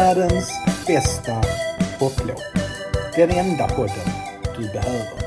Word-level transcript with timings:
Världens 0.00 0.50
bästa 0.86 1.42
poplåt. 1.98 2.42
Den 3.16 3.30
enda 3.30 3.68
podden 3.68 4.08
du 4.58 4.72
behöver. 4.72 5.18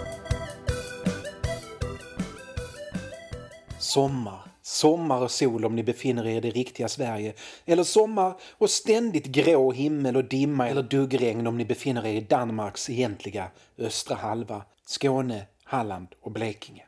Sommar. 3.80 4.40
Sommar 4.62 5.22
och 5.22 5.32
sol 5.32 5.66
om 5.66 5.76
ni 5.76 5.84
befinner 5.84 6.28
er 6.28 6.38
i 6.38 6.40
det 6.40 6.50
riktiga 6.50 6.88
Sverige. 6.88 7.34
Eller 7.66 7.84
sommar 7.84 8.36
och 8.52 8.70
ständigt 8.70 9.26
grå 9.26 9.72
himmel 9.72 10.18
och 10.18 10.26
dimma 10.26 10.70
eller 10.70 10.84
duggregn 10.84 11.48
om 11.48 11.58
ni 11.58 11.66
befinner 11.66 12.06
er 12.06 12.14
i 12.14 12.22
Danmarks 12.22 12.90
egentliga 12.90 13.48
östra 13.78 14.16
halva. 14.16 14.62
Skåne, 14.86 15.46
Halland 15.64 16.08
och 16.22 16.32
Blekinge. 16.32 16.84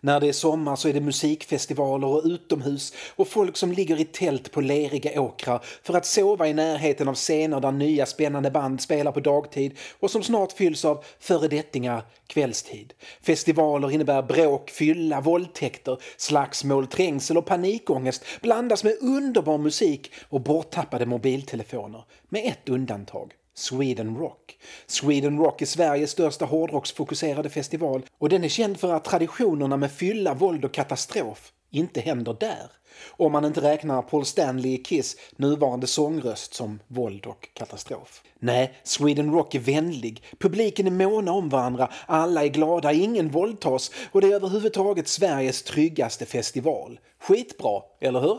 När 0.00 0.20
det 0.20 0.28
är 0.28 0.32
sommar 0.32 0.76
så 0.76 0.88
är 0.88 0.92
det 0.92 1.00
musikfestivaler 1.00 2.06
och 2.06 2.22
utomhus 2.24 2.92
och 3.16 3.28
folk 3.28 3.56
som 3.56 3.72
ligger 3.72 4.00
i 4.00 4.04
tält 4.04 4.52
på 4.52 4.60
leriga 4.60 5.20
åkrar 5.20 5.64
för 5.82 5.94
att 5.94 6.06
sova 6.06 6.48
i 6.48 6.54
närheten 6.54 7.08
av 7.08 7.14
scener 7.14 7.60
där 7.60 7.72
nya 7.72 8.06
spännande 8.06 8.50
band 8.50 8.80
spelar 8.80 9.12
på 9.12 9.20
dagtid 9.20 9.78
och 10.00 10.10
som 10.10 10.22
snart 10.22 10.52
fylls 10.52 10.84
av 10.84 11.04
föredettingar 11.18 12.02
kvällstid. 12.26 12.92
Festivaler 13.22 13.90
innebär 13.90 14.22
bråk, 14.22 14.70
fylla, 14.70 15.20
våldtäkter, 15.20 15.98
slagsmål, 16.16 16.86
trängsel 16.86 17.36
och 17.36 17.46
panikångest 17.46 18.24
blandas 18.42 18.84
med 18.84 18.96
underbar 19.00 19.58
musik 19.58 20.12
och 20.28 20.40
borttappade 20.40 21.06
mobiltelefoner. 21.06 22.04
Med 22.28 22.44
ett 22.44 22.68
undantag. 22.68 23.32
Sweden 23.58 24.16
Rock. 24.16 24.58
Sweden 24.86 25.38
Rock 25.38 25.62
är 25.62 25.66
Sveriges 25.66 26.10
största 26.10 26.44
hårdrocksfokuserade 26.44 27.50
festival 27.50 28.02
och 28.18 28.28
den 28.28 28.44
är 28.44 28.48
känd 28.48 28.80
för 28.80 28.92
att 28.92 29.04
traditionerna 29.04 29.76
med 29.76 29.92
fylla, 29.92 30.34
våld 30.34 30.64
och 30.64 30.74
katastrof 30.74 31.52
inte 31.70 32.00
händer 32.00 32.36
där. 32.40 32.70
Om 33.08 33.32
man 33.32 33.44
inte 33.44 33.60
räknar 33.60 34.02
Paul 34.02 34.24
Stanley 34.24 34.74
i 34.74 34.78
Kiss 34.78 35.16
nuvarande 35.36 35.86
sångröst 35.86 36.54
som 36.54 36.80
våld 36.86 37.26
och 37.26 37.48
katastrof. 37.52 38.22
Nej, 38.38 38.74
Sweden 38.84 39.32
Rock 39.32 39.54
är 39.54 39.60
vänlig, 39.60 40.22
publiken 40.38 40.86
är 40.86 40.90
måna 40.90 41.32
om 41.32 41.48
varandra, 41.48 41.90
alla 42.06 42.44
är 42.44 42.48
glada, 42.48 42.92
ingen 42.92 43.28
våldtas 43.28 43.90
och 44.12 44.20
det 44.20 44.26
är 44.26 44.34
överhuvudtaget 44.34 45.08
Sveriges 45.08 45.62
tryggaste 45.62 46.26
festival. 46.26 47.00
Skitbra, 47.20 47.82
eller 48.00 48.20
hur? 48.20 48.38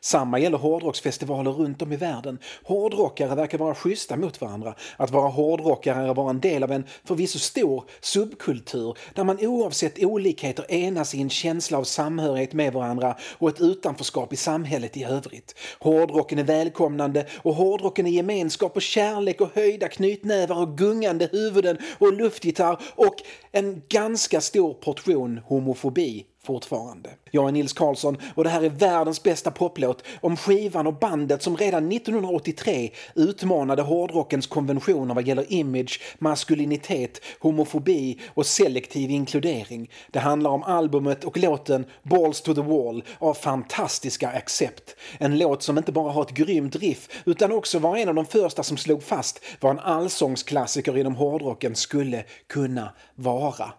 Samma 0.00 0.38
gäller 0.38 0.58
hårdrocksfestivaler 0.58 1.50
runt 1.50 1.82
om 1.82 1.92
i 1.92 1.96
världen. 1.96 2.38
Hårdrockare 2.64 3.34
verkar 3.34 3.58
vara 3.58 3.74
schyssta 3.74 4.16
mot 4.16 4.40
varandra. 4.40 4.74
Att 4.96 5.10
vara 5.10 5.28
hårdrockare 5.28 6.04
är 6.04 6.08
att 6.08 6.16
vara 6.16 6.30
en 6.30 6.40
del 6.40 6.62
av 6.62 6.72
en 6.72 6.84
förvisso 7.04 7.38
stor 7.38 7.84
subkultur 8.00 8.98
där 9.14 9.24
man 9.24 9.46
oavsett 9.46 10.04
olikheter 10.04 10.72
enas 10.72 11.14
i 11.14 11.20
en 11.20 11.30
känsla 11.30 11.78
av 11.78 11.84
samhörighet 11.84 12.52
med 12.52 12.72
varandra 12.72 13.16
och 13.38 13.48
ett 13.48 13.60
utanförskap 13.60 14.32
i 14.32 14.36
samhället 14.36 14.96
i 14.96 15.04
övrigt. 15.04 15.54
Hårdrocken 15.78 16.38
är 16.38 16.44
välkomnande 16.44 17.26
och 17.42 17.54
hårdrocken 17.54 18.06
är 18.06 18.10
gemenskap 18.10 18.76
och 18.76 18.82
kärlek 18.82 19.40
och 19.40 19.54
höjda 19.54 19.88
knytnävar 19.88 20.58
och 20.62 20.78
gungande 20.78 21.28
huvuden 21.32 21.78
och 21.98 22.12
luftgitarr 22.12 22.80
och 22.94 23.14
en 23.52 23.82
ganska 23.88 24.40
stor 24.40 24.74
portion 24.74 25.40
homofobi 25.46 26.26
fortfarande. 26.46 27.10
Jag 27.30 27.48
är 27.48 27.52
Nils 27.52 27.72
Karlsson 27.72 28.16
och 28.34 28.44
det 28.44 28.50
här 28.50 28.62
är 28.62 28.68
världens 28.68 29.22
bästa 29.22 29.50
poplåt 29.50 30.02
om 30.20 30.36
skivan 30.36 30.86
och 30.86 30.94
bandet 30.94 31.42
som 31.42 31.56
redan 31.56 31.92
1983 31.92 32.90
utmanade 33.14 33.82
hårdrockens 33.82 34.46
konventioner 34.46 35.14
vad 35.14 35.26
gäller 35.26 35.52
image, 35.52 36.00
maskulinitet, 36.18 37.20
homofobi 37.40 38.20
och 38.34 38.46
selektiv 38.46 39.10
inkludering. 39.10 39.90
Det 40.10 40.18
handlar 40.18 40.50
om 40.50 40.62
albumet 40.62 41.24
och 41.24 41.38
låten 41.38 41.86
Balls 42.02 42.40
to 42.40 42.54
the 42.54 42.60
Wall 42.60 43.04
av 43.18 43.34
fantastiska 43.34 44.28
Accept. 44.28 44.96
En 45.18 45.38
låt 45.38 45.62
som 45.62 45.78
inte 45.78 45.92
bara 45.92 46.12
har 46.12 46.22
ett 46.22 46.30
grymt 46.30 46.76
riff 46.76 47.22
utan 47.24 47.52
också 47.52 47.78
var 47.78 47.96
en 47.96 48.08
av 48.08 48.14
de 48.14 48.26
första 48.26 48.62
som 48.62 48.76
slog 48.76 49.02
fast 49.02 49.44
vad 49.60 49.72
en 49.72 49.78
allsångsklassiker 49.78 50.98
inom 50.98 51.16
hårdrocken 51.16 51.74
skulle 51.74 52.24
kunna 52.48 52.92
vara. 53.14 53.72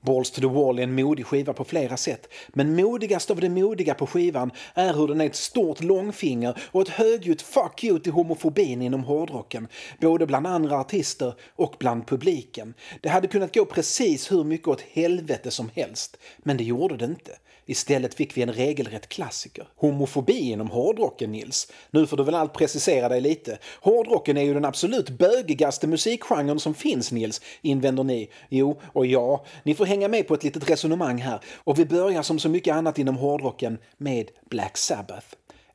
Balls 0.00 0.30
to 0.30 0.40
the 0.40 0.46
Wall 0.46 0.78
är 0.78 0.82
en 0.82 0.94
modig 0.94 1.26
skiva 1.26 1.52
på 1.52 1.64
flera 1.64 1.96
sätt, 1.96 2.28
men 2.48 2.76
modigast 2.76 3.30
av 3.30 3.40
det 3.40 3.48
modiga 3.48 3.94
på 3.94 4.06
skivan 4.06 4.50
är 4.74 4.94
hur 4.94 5.08
den 5.08 5.20
är 5.20 5.26
ett 5.26 5.36
stort 5.36 5.82
långfinger 5.82 6.58
och 6.72 6.82
ett 6.82 6.88
högljutt 6.88 7.42
fuck 7.42 7.84
you 7.84 7.98
till 7.98 8.12
homofobin 8.12 8.82
inom 8.82 9.04
hårdrocken, 9.04 9.68
både 10.00 10.26
bland 10.26 10.46
andra 10.46 10.80
artister 10.80 11.34
och 11.56 11.76
bland 11.78 12.06
publiken. 12.06 12.74
Det 13.00 13.08
hade 13.08 13.28
kunnat 13.28 13.54
gå 13.54 13.64
precis 13.64 14.32
hur 14.32 14.44
mycket 14.44 14.68
åt 14.68 14.80
helvete 14.80 15.50
som 15.50 15.70
helst, 15.74 16.16
men 16.38 16.56
det 16.56 16.64
gjorde 16.64 16.96
det 16.96 17.04
inte. 17.04 17.32
Istället 17.70 18.14
fick 18.14 18.36
vi 18.36 18.42
en 18.42 18.52
regelrätt 18.52 19.08
klassiker. 19.08 19.68
Homofobi 19.76 20.50
inom 20.50 20.70
hårdrocken, 20.70 21.32
Nils. 21.32 21.72
Nu 21.90 22.06
får 22.06 22.16
du 22.16 22.24
väl 22.24 22.34
allt 22.34 22.52
precisera 22.52 23.08
dig 23.08 23.20
lite. 23.20 23.58
Hårdrocken 23.80 24.36
är 24.36 24.42
ju 24.42 24.54
den 24.54 24.64
absolut 24.64 25.10
bögigaste 25.10 25.86
musikgenren 25.86 26.60
som 26.60 26.74
finns, 26.74 27.12
Nils, 27.12 27.40
invänder 27.62 28.04
ni. 28.04 28.30
Jo, 28.48 28.80
och 28.92 29.06
ja, 29.06 29.44
ni 29.62 29.74
får 29.74 29.86
hänga 29.86 30.08
med 30.08 30.28
på 30.28 30.34
ett 30.34 30.44
litet 30.44 30.70
resonemang 30.70 31.18
här. 31.18 31.40
Och 31.54 31.78
vi 31.78 31.84
börjar 31.84 32.22
som 32.22 32.38
så 32.38 32.48
mycket 32.48 32.74
annat 32.74 32.98
inom 32.98 33.16
hårdrocken 33.16 33.78
med 33.96 34.30
Black 34.50 34.76
Sabbath. 34.76 35.26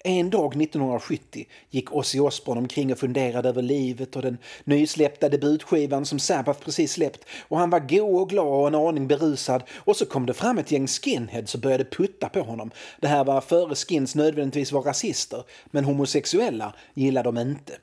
En 0.06 0.30
dag 0.30 0.62
1970 0.62 1.46
gick 1.70 1.94
Ozzy 1.94 2.20
Osbourne 2.20 2.62
omkring 2.62 2.92
och 2.92 2.98
funderade 2.98 3.50
över 3.50 3.62
livet 3.62 4.16
och 4.16 4.22
den 4.22 4.38
nysläppta 4.64 5.30
debutskivan 5.30 6.06
som 6.06 6.20
Sabbath 6.20 6.60
precis 6.66 6.92
släppt 6.92 7.26
och 7.48 7.58
han 7.58 7.70
var 7.70 7.80
god 7.80 8.22
och 8.22 8.30
glad 8.30 8.48
och 8.48 8.68
en 8.68 8.76
aning 8.76 9.08
berusad 9.08 9.64
och 9.76 9.96
så 9.96 10.06
kom 10.06 10.26
det 10.26 10.34
fram 10.34 10.58
ett 10.58 10.72
gäng 10.72 10.88
skinheads 10.88 11.56
och 11.56 11.62
började 11.62 11.86
putta 11.86 12.30
på 12.30 12.42
honom. 12.42 12.72
Det 13.00 13.08
här 13.08 13.24
var 13.24 13.42
före 13.42 13.76
skins 13.76 14.16
nödvändigtvis 14.16 14.72
var 14.72 14.82
rasister, 14.82 15.44
men 15.66 15.86
homosexuella 15.86 16.74
gillade 16.94 17.32
de 17.32 17.38
inte. 17.38 17.74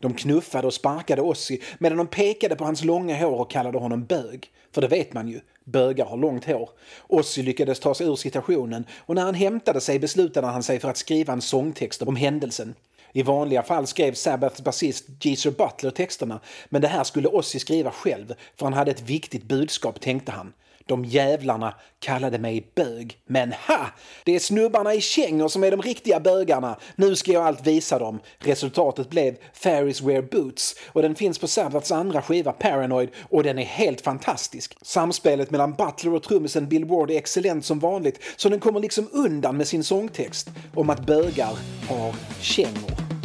De 0.00 0.14
knuffade 0.14 0.66
och 0.66 0.74
sparkade 0.74 1.22
Ozzy 1.22 1.58
medan 1.78 1.98
de 1.98 2.06
pekade 2.06 2.56
på 2.56 2.64
hans 2.64 2.84
långa 2.84 3.16
hår 3.16 3.40
och 3.40 3.50
kallade 3.50 3.78
honom 3.78 4.04
bög. 4.04 4.50
För 4.72 4.80
det 4.80 4.88
vet 4.88 5.12
man 5.12 5.28
ju, 5.28 5.40
bögar 5.70 6.04
har 6.04 6.16
långt 6.16 6.44
hår. 6.44 6.70
Ozzy 7.08 7.42
lyckades 7.42 7.80
ta 7.80 7.94
sig 7.94 8.06
ur 8.06 8.16
situationen 8.16 8.84
och 8.98 9.14
när 9.14 9.22
han 9.22 9.34
hämtade 9.34 9.80
sig 9.80 9.98
beslutade 9.98 10.46
han 10.46 10.62
sig 10.62 10.80
för 10.80 10.88
att 10.88 10.96
skriva 10.96 11.32
en 11.32 11.40
sångtext 11.40 12.02
om 12.02 12.16
händelsen. 12.16 12.74
I 13.12 13.22
vanliga 13.22 13.62
fall 13.62 13.86
skrev 13.86 14.14
Sabbaths 14.14 14.60
basist 14.60 15.04
Geezer 15.20 15.50
Butler 15.50 15.90
texterna 15.90 16.40
men 16.68 16.82
det 16.82 16.88
här 16.88 17.04
skulle 17.04 17.28
Ozzy 17.28 17.58
skriva 17.58 17.90
själv 17.90 18.34
för 18.56 18.66
han 18.66 18.72
hade 18.72 18.90
ett 18.90 19.02
viktigt 19.02 19.44
budskap 19.44 20.00
tänkte 20.00 20.32
han. 20.32 20.52
De 20.90 21.04
jävlarna 21.04 21.74
kallade 21.98 22.38
mig 22.38 22.72
bög. 22.74 23.18
Men 23.26 23.52
ha! 23.52 23.86
Det 24.24 24.34
är 24.34 24.38
snubbarna 24.38 24.94
i 24.94 25.00
kängor 25.00 25.48
som 25.48 25.64
är 25.64 25.70
de 25.70 25.82
riktiga 25.82 26.20
bögarna. 26.20 26.76
Nu 26.96 27.16
ska 27.16 27.32
jag 27.32 27.46
allt 27.46 27.66
visa 27.66 27.98
dem. 27.98 28.20
Resultatet 28.38 29.10
blev 29.10 29.36
Fairies 29.52 30.00
Wear 30.00 30.22
Boots 30.22 30.76
och 30.86 31.02
den 31.02 31.14
finns 31.14 31.38
på 31.38 31.46
Sabbaths 31.46 31.92
andra 31.92 32.22
skiva 32.22 32.52
Paranoid 32.52 33.08
och 33.30 33.42
den 33.42 33.58
är 33.58 33.64
helt 33.64 34.00
fantastisk. 34.00 34.76
Samspelet 34.82 35.50
mellan 35.50 35.72
Butler 35.72 36.14
och 36.14 36.22
trummisen 36.22 36.68
Bill 36.68 36.84
Ward 36.84 37.10
är 37.10 37.16
excellent 37.16 37.64
som 37.64 37.78
vanligt 37.78 38.20
så 38.36 38.48
den 38.48 38.60
kommer 38.60 38.80
liksom 38.80 39.08
undan 39.12 39.56
med 39.56 39.68
sin 39.68 39.84
sångtext 39.84 40.50
om 40.74 40.90
att 40.90 41.06
bögar 41.06 41.58
har 41.88 42.14
kängor. 42.40 43.19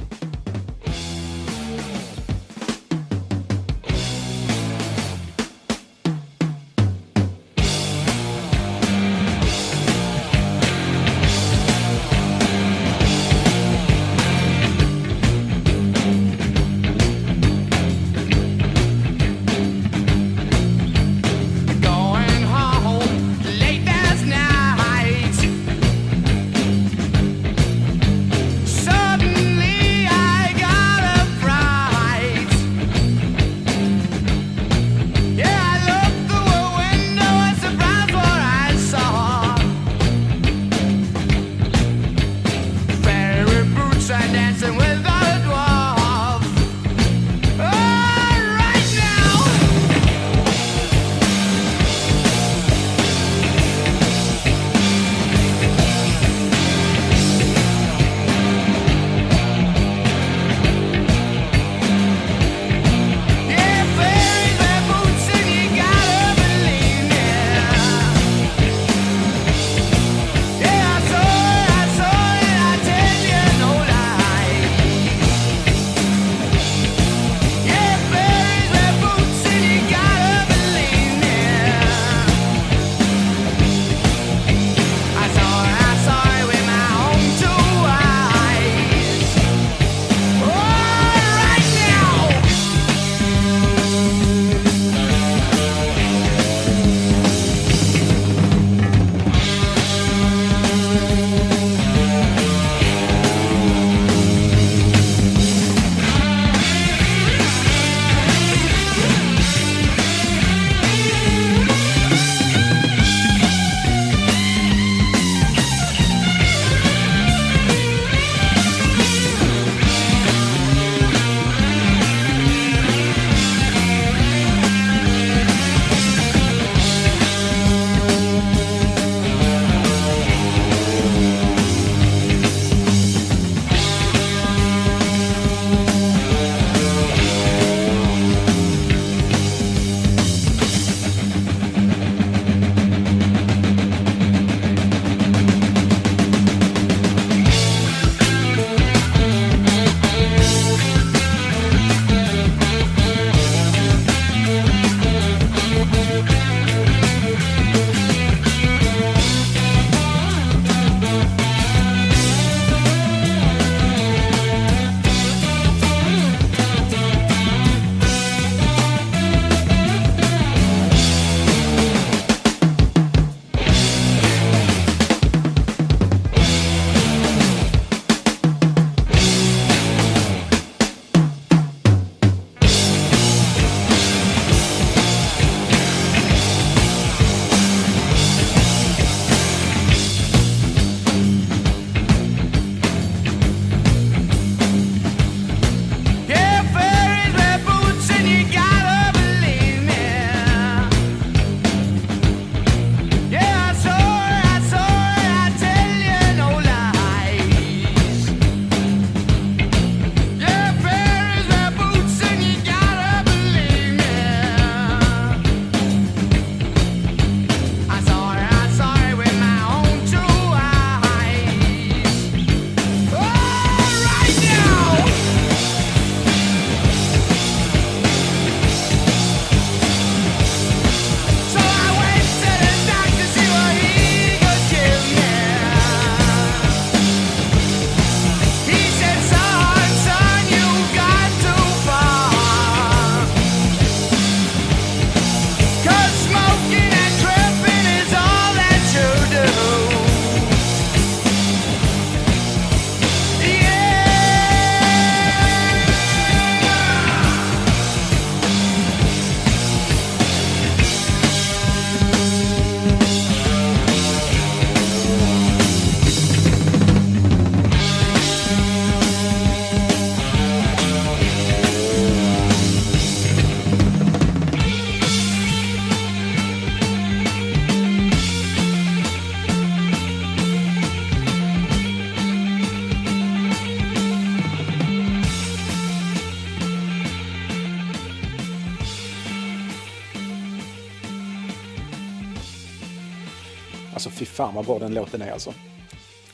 Fan 294.35 294.55
vad 294.55 294.65
bra 294.65 294.79
den 294.79 294.93
låten 294.93 295.21
är 295.21 295.31
alltså. 295.31 295.53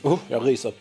Oh, 0.02 0.18
jag 0.28 0.48
ryser. 0.48 0.72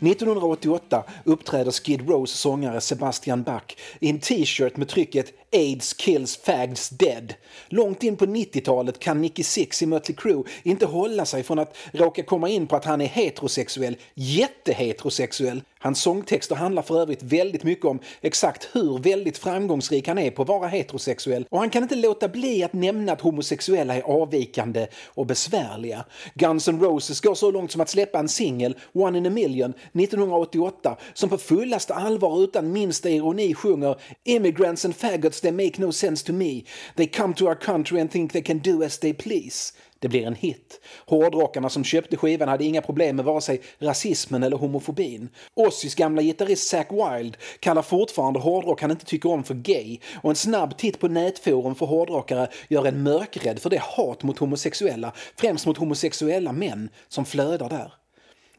1988 0.00 1.04
uppträder 1.24 1.70
Skid 1.70 2.08
Rows 2.08 2.30
sångare 2.30 2.80
Sebastian 2.80 3.42
Bach 3.42 3.76
i 4.00 4.10
en 4.10 4.18
t-shirt 4.18 4.76
med 4.76 4.88
trycket 4.88 5.32
“AIDS 5.52 5.92
kills 5.92 6.36
fags 6.36 6.88
dead”. 6.88 7.34
Långt 7.68 8.02
in 8.02 8.16
på 8.16 8.26
90-talet 8.26 8.98
kan 8.98 9.20
Nicky 9.20 9.42
Six 9.42 9.82
i 9.82 9.86
Mötley 9.86 10.16
Crüe 10.16 10.44
inte 10.62 10.86
hålla 10.86 11.24
sig 11.24 11.42
från 11.42 11.58
att 11.58 11.76
råka 11.92 12.22
komma 12.22 12.48
in 12.48 12.66
på 12.66 12.76
att 12.76 12.84
han 12.84 13.00
är 13.00 13.06
heterosexuell, 13.06 13.96
jätteheterosexuell. 14.14 15.62
Hans 15.82 16.02
sångtexter 16.02 16.54
handlar 16.54 16.82
för 16.82 17.00
övrigt 17.00 17.22
väldigt 17.22 17.64
mycket 17.64 17.84
om 17.84 17.98
exakt 18.20 18.68
hur 18.72 18.98
väldigt 18.98 19.38
framgångsrik 19.38 20.08
han 20.08 20.18
är 20.18 20.30
på 20.30 20.42
att 20.42 20.48
vara 20.48 20.68
heterosexuell 20.68 21.46
och 21.50 21.58
han 21.58 21.70
kan 21.70 21.82
inte 21.82 21.94
låta 21.96 22.28
bli 22.28 22.64
att 22.64 22.72
nämna 22.72 23.12
att 23.12 23.20
homosexuella 23.20 23.94
är 23.94 24.02
avvikande 24.02 24.86
och 25.06 25.26
besvärliga. 25.26 26.04
Guns 26.34 26.68
N' 26.68 26.80
Roses 26.80 27.20
går 27.20 27.34
så 27.34 27.50
långt 27.50 27.72
som 27.72 27.80
att 27.80 27.88
släppa 27.88 28.18
en 28.18 28.28
singel, 28.28 28.76
One 28.92 29.18
in 29.18 29.26
a 29.26 29.30
million, 29.30 29.74
1988 29.92 30.96
som 31.14 31.28
på 31.28 31.38
fullaste 31.38 31.94
allvar 31.94 32.28
och 32.28 32.38
utan 32.38 32.72
minsta 32.72 33.10
ironi 33.10 33.54
sjunger 33.54 33.96
“Immigrants 34.24 34.84
and 34.84 34.96
faggots 34.96 35.40
they 35.40 35.52
make 35.52 35.82
no 35.82 35.92
sense 35.92 36.26
to 36.26 36.32
me. 36.32 36.62
They 36.96 37.06
come 37.06 37.34
to 37.34 37.44
our 37.44 37.54
country 37.54 38.00
and 38.00 38.10
think 38.10 38.32
they 38.32 38.42
can 38.42 38.58
do 38.58 38.82
as 38.82 38.98
they 38.98 39.14
please.” 39.14 39.72
Det 40.02 40.08
blir 40.08 40.26
en 40.26 40.34
hit. 40.34 40.80
Hårdrockarna 41.06 41.68
som 41.68 41.84
köpte 41.84 42.16
skivan 42.16 42.48
hade 42.48 42.64
inga 42.64 42.82
problem 42.82 43.16
med 43.16 43.24
vare 43.24 43.40
sig 43.40 43.60
rasismen 43.78 44.42
eller 44.42 44.56
homofobin. 44.56 45.28
Ozzys 45.54 45.94
gamla 45.94 46.22
gitarrist 46.22 46.68
Zack 46.68 46.88
Wild 46.92 47.36
kallar 47.60 47.82
fortfarande 47.82 48.40
hårdrock 48.40 48.82
han 48.82 48.90
inte 48.90 49.04
tycker 49.04 49.30
om 49.30 49.44
för 49.44 49.54
gay 49.54 49.98
och 50.22 50.30
en 50.30 50.36
snabb 50.36 50.76
titt 50.76 51.00
på 51.00 51.08
nätforum 51.08 51.74
för 51.74 51.86
hårdrockare 51.86 52.48
gör 52.68 52.86
en 52.86 53.02
mörkrädd 53.02 53.58
för 53.58 53.70
det 53.70 53.80
hat 53.82 54.22
mot 54.22 54.38
homosexuella, 54.38 55.12
främst 55.36 55.66
mot 55.66 55.78
homosexuella 55.78 56.52
män, 56.52 56.88
som 57.08 57.24
flödar 57.24 57.68
där. 57.68 58.01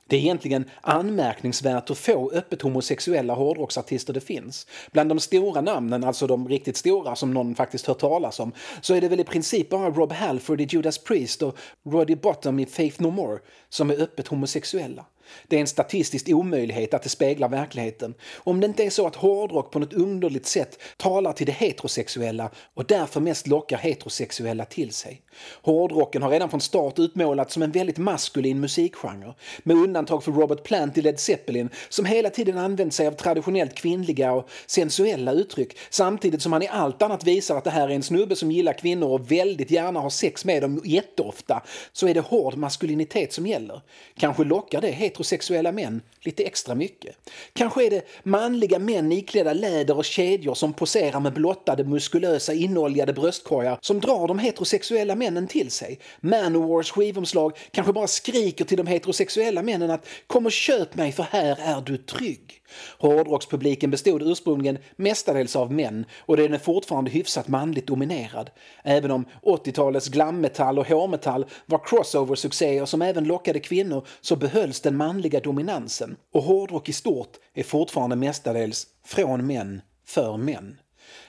Det 0.08 0.16
är 0.16 0.20
egentligen 0.20 0.66
anmärkningsvärt 0.82 1.90
hur 1.90 1.96
få 1.96 2.32
öppet 2.32 2.62
homosexuella 2.62 3.34
hårdrocksartister 3.34 4.14
det 4.14 4.22
finns. 4.22 4.68
Bland 4.92 5.10
de 5.10 5.20
stora 5.20 5.62
namnen, 5.62 6.04
alltså 6.04 6.28
de 6.28 6.50
riktigt 6.50 6.78
stora 6.78 7.16
som 7.16 7.34
någon 7.34 7.56
faktiskt 7.56 7.88
hört 7.88 8.00
talas 8.00 8.40
om, 8.40 8.52
så 8.82 8.94
är 8.94 9.02
det 9.02 9.08
väl 9.08 9.20
i 9.20 9.24
princip 9.24 9.70
bara 9.70 9.90
Rob 9.90 10.12
Halford 10.12 10.62
i 10.62 10.68
Judas 10.70 10.98
Priest 10.98 11.42
och 11.42 11.58
Roddy 11.84 12.16
Bottom 12.16 12.60
i 12.60 12.66
Faith 12.66 13.02
No 13.02 13.12
More 13.12 13.40
som 13.70 13.90
är 13.90 14.02
öppet 14.02 14.28
homosexuella. 14.28 15.06
Det 15.48 15.56
är 15.56 15.62
en 15.62 15.68
statistisk 15.68 16.30
omöjlighet 16.30 16.94
att 16.94 17.04
det 17.04 17.10
speglar 17.10 17.50
verkligheten. 17.50 18.14
Om 18.36 18.60
det 18.60 18.68
inte 18.68 18.84
är 18.84 18.90
så 18.90 19.08
att 19.08 19.16
hårdrock 19.16 19.72
på 19.72 19.80
något 19.80 19.94
underligt 19.94 20.46
sätt 20.46 20.80
talar 20.98 21.34
till 21.34 21.46
det 21.46 21.52
heterosexuella 21.52 22.50
och 22.74 22.86
därför 22.86 23.20
mest 23.20 23.48
lockar 23.48 23.78
heterosexuella 23.78 24.66
till 24.66 24.94
sig. 24.94 25.22
Hårdrocken 25.62 26.22
har 26.22 26.30
redan 26.30 26.50
från 26.50 26.62
start 26.62 27.00
utmålats 27.00 27.54
som 27.54 27.64
en 27.64 27.72
väldigt 27.72 27.98
maskulin 27.98 28.60
musikgenre. 28.60 29.34
Med 29.64 29.78
undantag 29.78 30.24
för 30.24 30.32
Robert 30.32 30.64
Plant 30.64 30.98
i 30.98 31.02
Led 31.02 31.20
Zeppelin 31.20 31.70
som 31.90 32.06
hela 32.06 32.30
tiden 32.30 32.58
använt 32.58 32.94
sig 32.94 33.08
av 33.08 33.12
traditionellt 33.12 33.76
kvinnliga 33.76 34.32
och 34.32 34.50
sensuella 34.66 35.32
uttryck 35.32 35.78
samtidigt 35.90 36.42
som 36.42 36.54
han 36.54 36.62
i 36.62 36.68
allt 36.68 37.02
annat 37.02 37.24
visar 37.24 37.58
att 37.58 37.64
det 37.64 37.70
här 37.70 37.90
är 37.90 37.96
en 37.96 38.04
snubbe 38.04 38.36
som 38.36 38.52
gillar 38.52 38.74
kvinnor 38.74 39.10
och 39.10 39.32
väldigt 39.32 39.72
gärna 39.72 40.00
har 40.00 40.10
sex 40.10 40.46
med 40.46 40.62
dem 40.62 40.82
jätteofta 40.86 41.64
så 41.92 42.08
är 42.08 42.14
det 42.14 42.20
hård 42.20 42.58
maskulinitet 42.58 43.34
som 43.34 43.48
gäller. 43.48 43.82
Kanske 44.18 44.44
lockar 44.44 44.82
det 44.82 44.92
heterosexuella 45.14 45.72
män 45.72 46.02
lite 46.22 46.44
extra 46.44 46.76
mycket. 46.76 47.16
Kanske 47.54 47.86
är 47.86 47.90
det 47.90 48.08
manliga 48.24 48.80
män 48.80 49.12
iklädda 49.12 49.54
läder 49.54 49.98
och 49.98 50.06
kedjor 50.06 50.54
som 50.54 50.74
poserar 50.74 51.20
med 51.20 51.34
blottade 51.34 51.84
muskulösa 51.84 52.54
inoljade 52.54 53.14
bröstkorgar 53.14 53.78
som 53.82 54.00
drar 54.00 54.28
de 54.28 54.40
heterosexuella 54.40 55.16
männen 55.16 55.48
till 55.48 55.72
sig. 55.72 56.00
Manowars 56.22 56.92
skivomslag 56.92 57.58
kanske 57.72 57.94
bara 57.94 58.08
skriker 58.08 58.66
till 58.66 58.78
de 58.78 58.88
heterosexuella 58.88 59.62
männen 59.62 59.92
att 59.92 60.08
kom 60.28 60.46
och 60.46 60.52
köp 60.52 60.96
mig 60.96 61.12
för 61.12 61.24
här 61.24 61.58
är 61.60 61.82
du 61.82 61.98
trygg. 61.98 62.63
Hårdrockspubliken 62.98 63.92
bestod 63.92 64.22
ursprungligen 64.22 64.78
mestadels 64.96 65.56
av 65.56 65.72
män 65.72 66.06
och 66.20 66.38
den 66.38 66.54
är 66.54 66.58
fortfarande 66.58 67.12
hyfsat 67.12 67.48
manligt 67.48 67.88
dominerad. 67.88 68.50
Även 68.84 69.12
om 69.12 69.26
80-talets 69.42 70.10
glammetall 70.10 70.80
och 70.80 70.88
hårmetall 70.88 71.46
var 71.66 71.80
crossover-succéer 71.80 72.86
som 72.86 73.02
även 73.02 73.24
lockade 73.24 73.60
kvinnor 73.60 74.08
så 74.22 74.36
behölls 74.36 74.82
den 74.82 74.98
manliga 74.98 75.40
dominansen. 75.40 76.16
Och 76.34 76.44
hårdrock 76.44 76.90
i 76.90 76.94
stort 76.94 77.38
är 77.54 77.64
fortfarande 77.64 78.16
mestadels 78.16 78.88
från 79.06 79.48
män 79.48 79.82
för 80.06 80.38
män. 80.38 80.78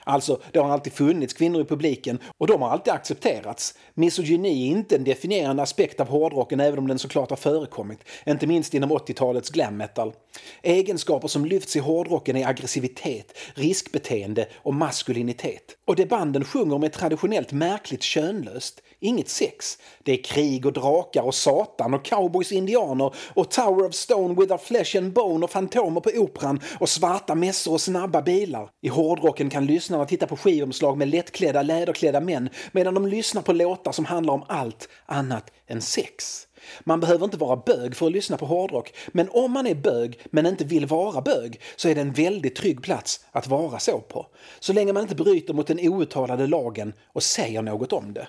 Alltså, 0.05 0.41
det 0.53 0.59
har 0.59 0.71
alltid 0.71 0.93
funnits 0.93 1.35
kvinnor 1.35 1.61
i 1.61 1.65
publiken 1.65 2.19
och 2.39 2.47
de 2.47 2.63
har 2.63 2.71
alltid 2.71 2.93
accepterats. 2.93 3.75
Misogyni 3.95 4.49
är 4.49 4.71
inte 4.71 4.97
en 4.97 5.05
definierande 5.05 5.63
aspekt 5.63 6.01
av 6.01 6.09
hårdrocken 6.09 6.61
även 6.61 6.79
om 6.79 6.89
den 6.89 6.99
såklart 6.99 7.31
har 7.31 7.37
förekommit, 7.37 7.99
inte 8.27 8.47
minst 8.47 8.75
inom 8.75 8.93
80-talets 8.93 9.51
glam 9.51 9.77
metal. 9.77 10.13
Egenskaper 10.63 11.29
som 11.29 11.45
lyfts 11.45 11.77
i 11.77 11.79
hårdrocken 11.79 12.37
är 12.37 12.47
aggressivitet, 12.47 13.39
riskbeteende 13.55 14.49
och 14.55 14.75
maskulinitet. 14.75 15.77
Och 15.85 15.97
det 15.97 16.07
banden 16.07 16.45
sjunger 16.45 16.75
om 16.75 16.83
är 16.83 16.89
traditionellt 16.89 17.53
märkligt 17.53 18.03
könlöst. 18.03 18.81
Inget 19.01 19.29
sex. 19.29 19.79
Det 20.03 20.13
är 20.13 20.23
krig 20.23 20.67
och 20.67 20.73
drakar 20.73 21.23
och 21.23 21.35
satan 21.35 21.95
och 21.95 22.05
cowboys 22.05 22.51
och 22.51 22.57
indianer 22.57 23.15
och 23.35 23.51
Tower 23.51 23.89
of 23.89 23.95
Stone 23.95 24.41
with 24.41 24.55
a 24.55 24.59
flesh 24.59 24.97
and 24.97 25.13
bone 25.13 25.45
och 25.45 25.51
fantomer 25.51 26.01
på 26.01 26.11
operan 26.15 26.61
och 26.81 26.89
svarta 26.89 27.35
mässor 27.35 27.73
och 27.73 27.81
snabba 27.81 28.23
bilar. 28.23 28.69
I 28.83 28.89
hårdrocken 28.89 29.51
kan 29.51 29.67
lyssnarna 29.67 30.05
titta 30.05 30.27
på 30.27 30.37
skivomslag 30.37 30.99
med 30.99 31.09
lättklädda, 31.09 31.63
läderklädda 31.63 32.21
män 32.21 32.49
medan 32.73 32.95
de 32.95 33.07
lyssnar 33.07 33.43
på 33.43 33.53
låtar 33.53 33.93
som 33.93 34.05
handlar 34.05 34.35
om 34.35 34.45
allt 34.49 34.89
annat 35.07 35.51
än 35.67 35.83
sex. 35.83 36.47
Man 36.85 37.01
behöver 37.01 37.25
inte 37.25 37.37
vara 37.37 37.57
bög 37.57 37.97
för 37.97 38.07
att 38.07 38.13
lyssna 38.13 38.37
på 38.37 38.47
hårdrock, 38.47 38.95
men 39.13 39.29
om 39.31 39.53
man 39.53 39.67
är 39.67 39.75
bög 39.75 40.19
men 40.31 40.47
inte 40.47 40.65
vill 40.65 40.87
vara 40.87 41.21
bög 41.21 41.61
så 41.77 41.89
är 41.89 41.95
det 41.95 42.01
en 42.01 42.13
väldigt 42.13 42.57
trygg 42.57 42.83
plats 42.83 43.21
att 43.33 43.47
vara 43.47 43.79
så 43.79 44.01
på. 44.01 44.27
Så 44.61 44.73
länge 44.73 44.93
man 44.93 45.03
inte 45.03 45.15
bryter 45.15 45.55
mot 45.55 45.67
den 45.67 45.89
outtalade 45.89 46.47
lagen 46.47 46.93
och 47.13 47.23
säger 47.23 47.63
något 47.63 47.93
om 47.93 48.13
det. 48.13 48.27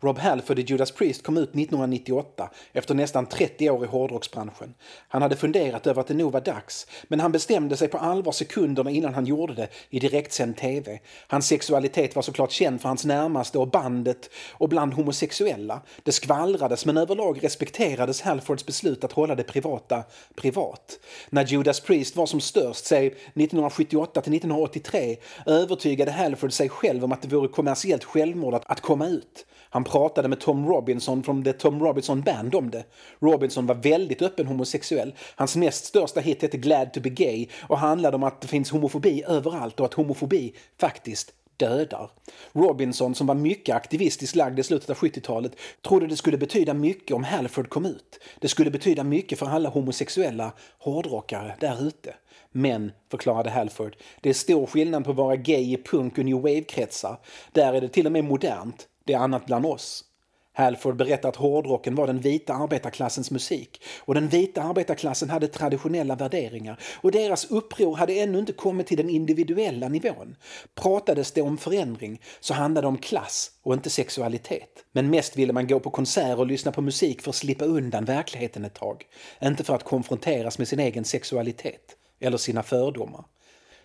Rob 0.00 0.18
Halford 0.18 0.58
i 0.58 0.62
Judas 0.62 0.90
Priest 0.90 1.22
kom 1.22 1.36
ut 1.36 1.48
1998 1.48 2.50
efter 2.72 2.94
nästan 2.94 3.26
30 3.26 3.70
år 3.70 3.84
i 3.84 3.86
hårdrocksbranschen. 3.86 4.74
Han 5.08 5.22
hade 5.22 5.36
funderat 5.36 5.86
över 5.86 6.00
att 6.00 6.06
det 6.06 6.14
nog 6.14 6.32
var 6.32 6.40
dags, 6.40 6.86
men 7.08 7.20
han 7.20 7.32
bestämde 7.32 7.76
sig 7.76 7.88
på 7.88 7.98
allvar 7.98 8.32
sekunderna 8.32 8.90
innan 8.90 9.14
han 9.14 9.26
gjorde 9.26 9.54
det 9.54 9.68
i 9.90 9.98
direktsänd 9.98 10.56
tv. 10.56 11.00
Hans 11.26 11.46
sexualitet 11.46 12.16
var 12.16 12.22
såklart 12.22 12.50
känd 12.50 12.80
för 12.80 12.88
hans 12.88 13.04
närmaste 13.04 13.58
och 13.58 13.70
bandet 13.70 14.30
och 14.52 14.68
bland 14.68 14.94
homosexuella. 14.94 15.80
Det 16.02 16.12
skvallrades 16.12 16.86
men 16.86 16.96
överlag 16.96 17.44
respekterades 17.44 18.20
Halfords 18.20 18.66
beslut 18.66 19.04
att 19.04 19.12
hålla 19.12 19.34
det 19.34 19.42
privata 19.42 20.02
privat. 20.34 20.98
När 21.30 21.44
Judas 21.44 21.80
Priest 21.80 22.16
var 22.16 22.26
som 22.26 22.40
störst, 22.40 22.84
säg 22.84 23.06
1978 23.06 24.20
till 24.20 24.34
1983, 24.34 25.16
övertygade 25.46 26.10
Halford 26.10 26.52
sig 26.52 26.68
själv 26.68 27.04
om 27.04 27.12
att 27.12 27.22
det 27.22 27.28
vore 27.28 27.48
kommersiellt 27.48 28.04
självmord 28.04 28.54
att 28.66 28.80
komma 28.80 29.06
ut. 29.06 29.44
Han 29.70 29.84
pratade 29.84 30.28
med 30.28 30.40
Tom 30.40 30.66
Robinson 30.66 31.22
från 31.22 31.44
The 31.44 31.52
Tom 31.52 31.82
Robinson 31.82 32.20
Band 32.20 32.54
om 32.54 32.70
det. 32.70 32.84
Robinson 33.20 33.66
var 33.66 33.74
väldigt 33.74 34.22
öppen 34.22 34.46
homosexuell. 34.46 35.14
Hans 35.36 35.56
näst 35.56 35.84
största 35.84 36.20
hit 36.20 36.42
hette 36.42 36.56
Glad 36.56 36.92
to 36.92 37.00
be 37.00 37.10
gay 37.10 37.46
och 37.60 37.78
handlade 37.78 38.16
om 38.16 38.22
att 38.22 38.40
det 38.40 38.48
finns 38.48 38.70
homofobi 38.70 39.24
överallt 39.28 39.80
och 39.80 39.86
att 39.86 39.94
homofobi 39.94 40.54
faktiskt 40.80 41.32
dödar. 41.58 42.10
Robinson, 42.52 43.14
som 43.14 43.26
var 43.26 43.34
mycket 43.34 43.76
aktivistiskt 43.76 44.36
lagd 44.36 44.58
i 44.58 44.62
slutet 44.62 44.90
av 44.90 44.96
70-talet, 44.96 45.52
trodde 45.88 46.06
det 46.06 46.16
skulle 46.16 46.38
betyda 46.38 46.74
mycket 46.74 47.16
om 47.16 47.24
Halford 47.24 47.68
kom 47.68 47.86
ut. 47.86 48.20
Det 48.40 48.48
skulle 48.48 48.70
betyda 48.70 49.04
mycket 49.04 49.38
för 49.38 49.46
alla 49.46 49.68
homosexuella 49.68 50.52
hårdrockare 50.78 51.56
där 51.60 51.86
ute. 51.86 52.14
Men, 52.52 52.92
förklarade 53.10 53.50
Halford, 53.50 53.96
det 54.20 54.28
är 54.28 54.34
stor 54.34 54.66
skillnad 54.66 55.04
på 55.04 55.10
att 55.10 55.16
vara 55.16 55.36
gay 55.36 55.72
i 55.72 55.76
punk 55.76 56.18
och 56.18 56.24
new 56.24 56.36
wave-kretsar. 56.36 57.16
Där 57.52 57.72
är 57.72 57.80
det 57.80 57.88
till 57.88 58.06
och 58.06 58.12
med 58.12 58.24
modernt. 58.24 58.88
Det 59.08 59.14
är 59.14 59.18
annat 59.18 59.46
bland 59.46 59.66
oss. 59.66 60.04
Halford 60.52 60.96
berättar 60.96 61.28
att 61.28 61.36
hårdrocken 61.36 61.94
var 61.94 62.06
den 62.06 62.20
vita 62.20 62.54
arbetarklassens 62.54 63.30
musik 63.30 63.82
och 64.00 64.14
den 64.14 64.28
vita 64.28 64.62
arbetarklassen 64.62 65.30
hade 65.30 65.48
traditionella 65.48 66.16
värderingar 66.16 66.80
och 66.96 67.12
deras 67.12 67.44
uppror 67.50 67.96
hade 67.96 68.12
ännu 68.12 68.38
inte 68.38 68.52
kommit 68.52 68.86
till 68.86 68.96
den 68.96 69.10
individuella 69.10 69.88
nivån. 69.88 70.36
Pratades 70.74 71.32
det 71.32 71.42
om 71.42 71.58
förändring 71.58 72.20
så 72.40 72.54
handlade 72.54 72.84
det 72.84 72.88
om 72.88 72.98
klass 72.98 73.50
och 73.62 73.74
inte 73.74 73.90
sexualitet. 73.90 74.84
Men 74.92 75.10
mest 75.10 75.36
ville 75.36 75.52
man 75.52 75.66
gå 75.66 75.80
på 75.80 75.90
konserter 75.90 76.38
och 76.38 76.46
lyssna 76.46 76.72
på 76.72 76.82
musik 76.82 77.22
för 77.22 77.30
att 77.30 77.36
slippa 77.36 77.64
undan 77.64 78.04
verkligheten 78.04 78.64
ett 78.64 78.74
tag. 78.74 79.04
Inte 79.42 79.64
för 79.64 79.74
att 79.74 79.84
konfronteras 79.84 80.58
med 80.58 80.68
sin 80.68 80.80
egen 80.80 81.04
sexualitet 81.04 81.96
eller 82.20 82.36
sina 82.36 82.62
fördomar. 82.62 83.24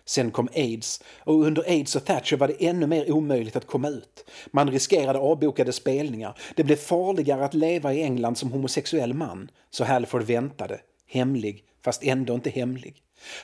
Sen 0.06 0.30
kom 0.30 0.48
aids 0.54 1.02
och 1.18 1.44
under 1.44 1.62
aids 1.62 1.96
och 1.96 2.04
Thatcher 2.04 2.36
var 2.36 2.48
det 2.48 2.66
ännu 2.66 2.86
mer 2.86 3.12
omöjligt 3.12 3.56
att 3.56 3.66
komma 3.66 3.88
ut. 3.88 4.30
Man 4.50 4.70
riskerade 4.70 5.18
avbokade 5.18 5.72
spelningar. 5.72 6.38
Det 6.56 6.64
blev 6.64 6.76
farligare 6.76 7.44
att 7.44 7.54
leva 7.54 7.94
i 7.94 8.02
England 8.02 8.38
som 8.38 8.52
homosexuell 8.52 9.14
man. 9.14 9.50
Så 9.70 9.84
Halford 9.84 10.22
väntade, 10.22 10.80
hemlig 11.06 11.64
fast 11.84 12.04
ändå 12.04 12.34
inte 12.34 12.50
hemlig. 12.50 12.94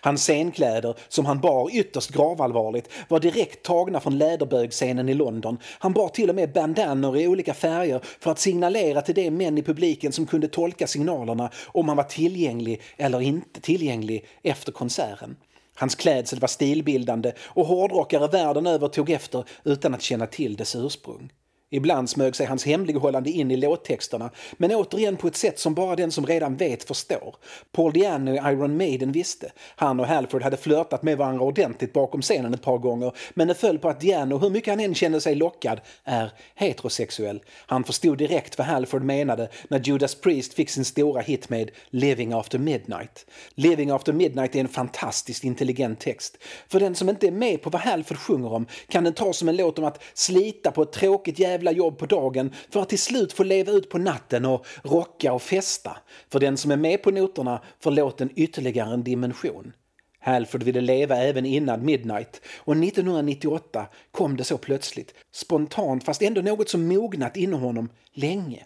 Hans 0.01 0.23
scenkläder, 0.23 0.95
som 1.09 1.27
han 1.27 1.41
bar 1.41 1.71
ytterst 1.73 2.11
gravallvarligt, 2.11 2.91
var 3.09 3.21
direkt 3.21 3.63
tagna 3.63 4.01
från 4.01 4.19
läderbögscenen 4.19 5.09
i 5.09 5.15
London. 5.15 5.59
Han 5.79 5.93
bar 5.93 6.09
till 6.09 6.29
och 6.29 6.35
med 6.35 6.53
bandanor 6.53 7.17
i 7.17 7.29
olika 7.29 7.55
färger 7.55 8.01
för 8.21 8.31
att 8.31 8.39
signalera 8.39 9.03
till 9.03 9.15
de 9.15 9.31
män 9.31 9.59
i 9.59 9.63
publiken 9.63 10.13
som 10.13 10.27
kunde 10.27 10.49
tolka 10.49 10.87
signalerna 10.87 11.51
om 11.67 11.89
han 11.89 11.97
var 11.97 12.05
tillgänglig 12.05 12.83
eller 12.97 13.21
inte 13.21 13.61
tillgänglig 13.61 14.27
efter 14.43 14.73
konserten. 14.73 15.37
Hans 15.75 15.95
klädsel 15.95 16.41
var 16.41 16.49
stilbildande 16.49 17.33
och 17.41 17.67
hårdrockare 17.67 18.29
världen 18.29 18.67
över 18.67 18.89
tog 18.89 19.11
efter 19.11 19.45
utan 19.65 19.95
att 19.95 20.03
känna 20.03 20.27
till 20.27 20.57
dess 20.57 20.77
ursprung. 20.77 21.33
Ibland 21.73 22.11
smög 22.11 22.37
sig 22.37 22.47
hans 22.47 22.65
hemlighållande 22.65 23.31
in 23.31 23.51
i 23.51 23.57
låttexterna, 23.57 24.31
men 24.53 24.75
återigen 24.75 25.17
på 25.17 25.27
ett 25.27 25.37
sätt 25.37 25.59
som 25.59 25.75
bara 25.75 25.97
den 25.97 26.13
som 26.13 26.27
redan 26.27 26.57
vet 26.57 26.85
förstår. 26.85 27.35
Paul 27.73 27.93
Diano 27.93 28.35
i 28.35 28.37
Iron 28.37 28.77
Maiden 28.77 29.13
visste. 29.13 29.53
Han 29.77 30.01
och 30.01 30.07
Halford 30.07 30.43
hade 30.43 30.57
flörtat 30.57 31.03
med 31.03 31.19
varandra 31.19 31.45
ordentligt 31.45 31.93
bakom 31.93 32.23
scenen 32.23 32.55
ett 32.55 32.63
par 32.63 32.79
gånger, 32.79 33.13
men 33.35 33.49
det 33.49 33.55
föll 33.55 33.79
på 33.79 33.89
att 33.89 34.01
Diano, 34.01 34.39
hur 34.39 34.51
mycket 34.51 34.73
han 34.73 34.81
än 34.81 34.95
kände 34.95 35.21
sig 35.21 35.35
lockad, 35.35 35.81
är 36.05 36.33
heterosexuell. 36.55 37.43
Han 37.67 37.85
förstod 37.85 38.19
direkt 38.19 38.59
vad 38.59 38.67
Halford 38.67 39.03
menade 39.03 39.49
när 39.69 39.81
Judas 39.81 40.15
Priest 40.15 40.55
fick 40.55 40.71
sin 40.71 40.85
stora 40.85 41.21
hit 41.21 41.49
med 41.49 41.71
Living 41.91 42.33
After 42.33 42.59
Midnight. 42.59 43.27
Living 43.55 43.91
After 43.91 44.13
Midnight 44.13 44.57
är 44.57 44.61
en 44.61 44.69
fantastiskt 44.69 45.45
intelligent 45.45 46.01
text. 46.01 46.39
För 46.69 46.81
den 46.81 46.95
som 46.95 47.09
inte 47.09 47.27
är 47.27 47.31
med 47.31 47.63
på 47.63 47.71
vad 47.71 47.81
Halford 47.81 48.19
sjunger 48.19 48.53
om 48.53 48.67
kan 48.89 49.05
den 49.05 49.15
tas 49.15 49.37
som 49.37 49.49
en 49.49 49.57
låt 49.57 49.79
om 49.79 49.85
att 49.85 50.03
slita 50.15 50.71
på 50.71 50.83
ett 50.83 50.93
tråkigt 50.93 51.39
jävla 51.39 51.60
jävla 51.61 51.73
jobb 51.73 51.99
på 51.99 52.07
dagen 52.07 52.51
för 52.71 52.83
att 52.83 52.89
till 52.89 52.99
slut 52.99 53.33
få 53.33 53.43
leva 53.43 53.73
ut 53.73 53.91
på 53.91 53.99
natten 53.99 54.45
och 54.45 54.67
rocka 54.83 55.33
och 55.33 55.43
festa. 55.43 55.97
För 56.29 56.41
den 56.41 56.57
som 56.57 56.71
är 56.71 56.77
med 56.77 57.03
på 57.03 57.11
noterna 57.11 57.63
får 57.81 57.91
låten 57.91 58.31
ytterligare 58.37 58.95
en 58.95 59.05
dimension. 59.05 59.73
Halford 60.21 60.63
ville 60.63 60.81
leva 60.81 61.17
även 61.17 61.47
innan 61.47 61.85
midnight 61.85 62.41
och 62.59 62.77
1998 62.77 63.87
kom 64.11 64.37
det 64.37 64.45
så 64.45 64.59
plötsligt. 64.59 65.15
Spontant 65.33 66.05
fast 66.05 66.23
ändå 66.23 66.41
något 66.41 66.69
som 66.69 66.89
mognat 66.89 67.37
inom 67.37 67.61
honom 67.61 67.89
länge. 68.13 68.65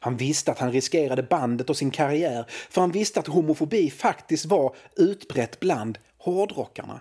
Han 0.00 0.16
visste 0.16 0.52
att 0.52 0.58
han 0.58 0.72
riskerade 0.72 1.22
bandet 1.22 1.70
och 1.70 1.76
sin 1.76 1.90
karriär 1.90 2.44
för 2.70 2.80
han 2.80 2.92
visste 2.92 3.20
att 3.20 3.26
homofobi 3.26 3.90
faktiskt 3.90 4.44
var 4.44 4.76
utbrett 4.96 5.60
bland 5.60 5.98
hårdrockarna. 6.18 7.00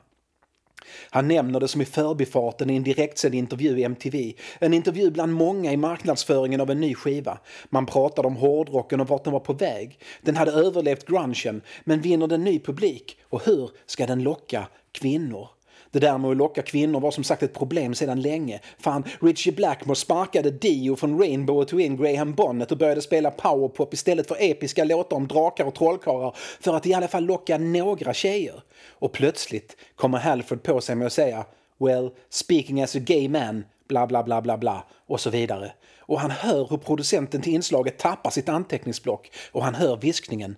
Han 1.09 1.27
nämner 1.27 1.59
det 1.59 1.67
som 1.67 1.81
i 1.81 1.85
förbifarten 1.85 2.69
i 2.69 2.75
en 2.75 2.83
direktsänd 2.83 3.35
intervju 3.35 3.79
i 3.79 3.83
MTV. 3.83 4.33
En 4.59 4.73
intervju 4.73 5.11
bland 5.11 5.33
många 5.33 5.71
i 5.71 5.77
marknadsföringen 5.77 6.61
av 6.61 6.71
en 6.71 6.79
ny 6.79 6.95
skiva. 6.95 7.37
Man 7.69 7.85
pratade 7.85 8.27
om 8.27 8.35
hårdrocken 8.35 9.01
och 9.01 9.07
vart 9.07 9.23
den 9.23 9.33
var 9.33 9.39
på 9.39 9.53
väg. 9.53 9.99
Den 10.21 10.35
hade 10.35 10.51
överlevt 10.51 11.05
grungen, 11.05 11.61
men 11.83 12.01
vinner 12.01 12.27
den 12.27 12.43
ny 12.43 12.59
publik? 12.59 13.17
Och 13.29 13.45
hur 13.45 13.71
ska 13.85 14.05
den 14.05 14.23
locka 14.23 14.67
kvinnor? 14.91 15.47
Det 15.91 15.99
där 15.99 16.17
med 16.17 16.31
att 16.31 16.37
locka 16.37 16.61
kvinnor 16.61 16.99
var 16.99 17.11
som 17.11 17.23
sagt 17.23 17.43
ett 17.43 17.53
problem 17.53 17.95
sedan 17.95 18.21
länge. 18.21 18.59
Fan, 18.79 19.03
Richie 19.21 19.53
Blackmore 19.53 19.95
sparkade 19.95 20.51
Dio 20.51 20.95
från 20.95 21.19
Rainbow 21.19 21.57
och 21.57 21.67
tog 21.67 21.81
in 21.81 21.97
Graham 21.97 22.33
Bonnet 22.33 22.71
och 22.71 22.77
började 22.77 23.01
spela 23.01 23.31
powerpop 23.31 23.93
istället 23.93 24.27
för 24.27 24.37
episka 24.39 24.83
låtar 24.83 25.17
om 25.17 25.27
drakar 25.27 25.65
och 25.65 25.75
trollkarlar 25.75 26.35
för 26.59 26.75
att 26.75 26.85
i 26.85 26.93
alla 26.93 27.07
fall 27.07 27.25
locka 27.25 27.57
några 27.57 28.13
tjejer. 28.13 28.61
Och 28.89 29.11
plötsligt 29.11 29.77
kommer 29.95 30.17
Halford 30.17 30.63
på 30.63 30.81
sig 30.81 30.95
med 30.95 31.07
att 31.07 31.13
säga 31.13 31.45
“Well, 31.77 32.11
speaking 32.29 32.81
as 32.81 32.95
a 32.95 32.99
gay 32.99 33.29
man” 33.29 33.63
bla 33.87 34.07
bla 34.07 34.23
bla 34.23 34.41
bla 34.41 34.57
bla 34.57 34.83
och 35.07 35.19
så 35.19 35.29
vidare. 35.29 35.71
Och 35.99 36.19
han 36.19 36.31
hör 36.31 36.67
hur 36.69 36.77
producenten 36.77 37.41
till 37.41 37.53
inslaget 37.53 37.97
tappar 37.97 38.29
sitt 38.29 38.49
anteckningsblock 38.49 39.31
och 39.51 39.63
han 39.63 39.75
hör 39.75 39.97
viskningen 39.97 40.55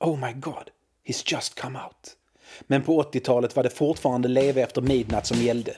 “Oh 0.00 0.26
my 0.26 0.32
god, 0.32 0.70
he's 1.06 1.32
just 1.32 1.60
come 1.60 1.78
out”. 1.78 2.16
Men 2.66 2.82
på 2.82 3.02
80-talet 3.02 3.56
var 3.56 3.62
det 3.62 3.70
fortfarande 3.70 4.28
leva 4.28 4.60
efter 4.60 4.80
midnatt 4.82 5.26
som 5.26 5.38
gällde. 5.38 5.72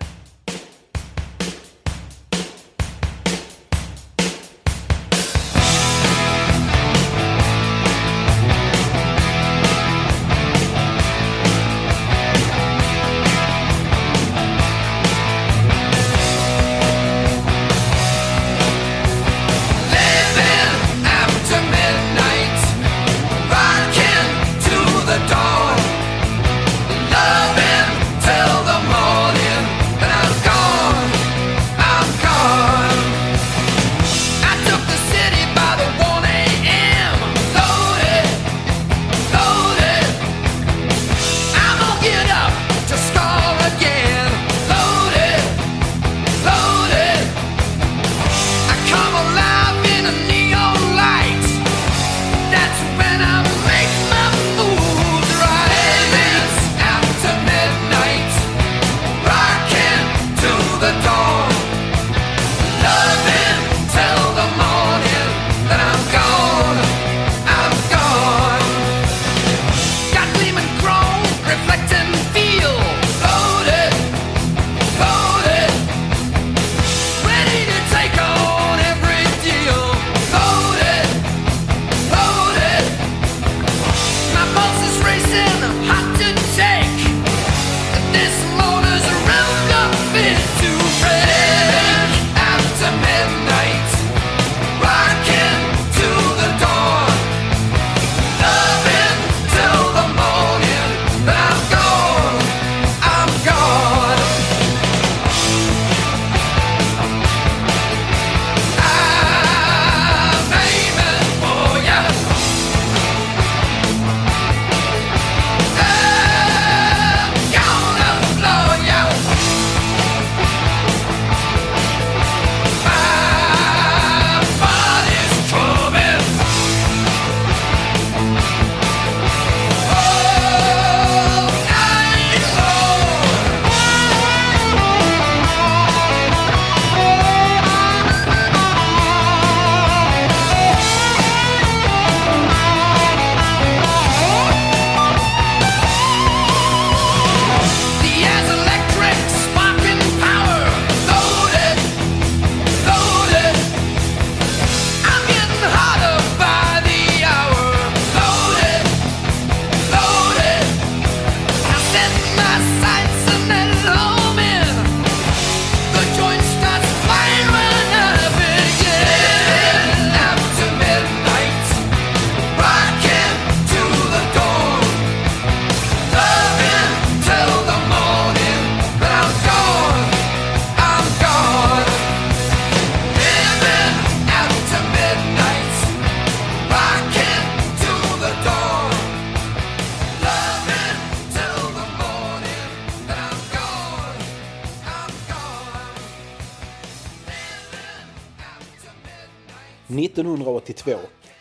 1982 199.99 200.93